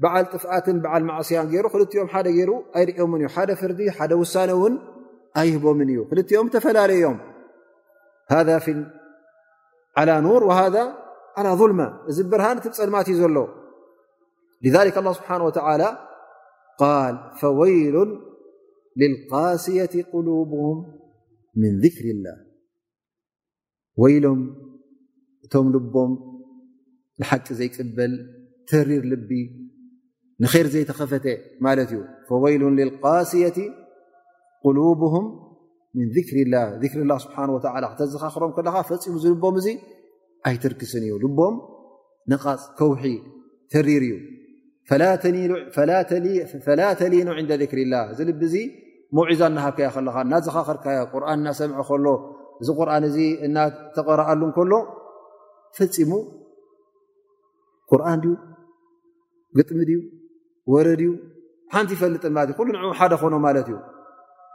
በዓል 0.03 0.25
ጥፍኣትን 0.33 0.77
ዓል 0.93 1.03
ማእስያ 1.09 1.41
ገይሩ 1.53 1.65
ክልኦም 1.75 2.09
ደ 2.27 2.29
ገይሩ 2.37 2.51
ኣይርኦምን 2.79 3.21
እዩ 3.25 3.29
ሓደ 3.35 3.51
ፍርዲ 3.61 3.81
ሓደ 3.97 4.13
ሳነ 4.35 4.51
ውን 4.63 4.75
ኣይህቦም 5.41 5.79
እዩ 5.85 5.99
ክልኦም 6.11 6.47
ተፈላለዮም 6.55 7.17
هذا 8.29 8.61
على 9.97 10.21
نور 10.27 10.43
وهذا 10.51 10.83
على 11.39 11.49
ظلمة 11.59 11.87
እዚ 12.11 12.19
برهن 12.31 12.57
تፀልمت 12.65 13.09
ዘل 13.21 13.37
لذلك 14.65 14.95
الله 15.01 15.13
سبحانه 15.19 15.45
وتعالى 15.49 15.89
قال 16.83 17.15
فويل 17.41 17.97
للقاسية 19.03 19.95
قلوبهم 20.13 20.77
من 21.63 21.73
ذكر 21.85 22.05
الله 22.15 22.37
ويሎም 24.01 24.41
እቶ 25.45 25.55
لبም 25.75 26.13
لحቂ 27.21 27.47
ዘيፅበل 27.61 28.13
تሪر 28.69 29.03
لب 29.13 29.31
نخر 30.43 30.67
ዘيتخفت 30.75 31.25
እ 31.33 31.35
فويل 32.29 32.63
للقاسية 32.79 33.59
قلوبهم 34.65 35.25
ሪ 36.15 36.45
ሪ 36.81 37.17
ስብሓ 37.25 37.37
ወ 37.55 37.59
ክተዘኻኽሮም 37.69 38.53
ከለካ 38.57 38.77
ፈፂሙ 38.89 39.15
ዝልቦም 39.25 39.57
እዚ 39.61 39.67
ኣይትርክስን 40.51 41.03
እዩ 41.07 41.13
ልቦም 41.25 41.55
ነቓፅ 42.33 42.63
ከውሒ 42.79 43.05
ተሪር 43.73 44.05
እዩ 44.09 44.17
ፈላ 46.57 46.83
ተሊኑ 47.01 47.29
ን 47.43 47.47
ذክሪላ 47.63 47.95
ዚልቢ 48.19 48.41
እዚ 48.51 48.57
መውዒዛ 49.19 49.41
እናሃከያ 49.53 49.89
ከለካ 49.97 50.17
ናዘኻኽርካዮ 50.33 50.99
ቁርን 51.13 51.31
እናሰምዐ 51.41 51.81
ከሎ 51.91 52.07
እዚ 52.63 52.69
ቁርን 52.81 53.05
እዚ 53.11 53.19
እናተቀረኣሉ 53.49 54.43
ከሎ 54.59 54.73
ፈፂሙ 55.79 56.13
ቁርን 57.93 58.21
ድዩ 58.25 58.35
ግጥሚ 59.59 59.79
ድዩ 59.91 59.99
ወረድ 60.73 61.01
እዩ 61.07 61.11
ሓንቲ 61.75 61.91
ይፈልጥ 61.97 62.25
ለ 62.37 62.41
እ 62.53 62.55
ኩሉ 62.59 62.69
ን 62.83 62.95
ሓደ 63.01 63.13
ኮኖ 63.23 63.35
ማለት 63.47 63.67
እዩ 63.71 63.77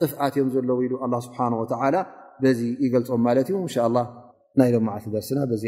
ጥፍት 0.00 0.16
እዮም 0.38 0.48
ዘለዉ 0.54 0.78
ኢሉ 0.86 0.94
ስብሓ 1.26 1.38
በዚ 2.42 2.60
ይገልፆም 2.84 3.20
ማለት 3.26 3.48
እዩ 3.50 3.58
እን 3.66 3.96
ናይሎ 4.60 4.76
መዓ 4.86 4.96
ደርስና 5.12 5.38
ዚ 5.62 5.66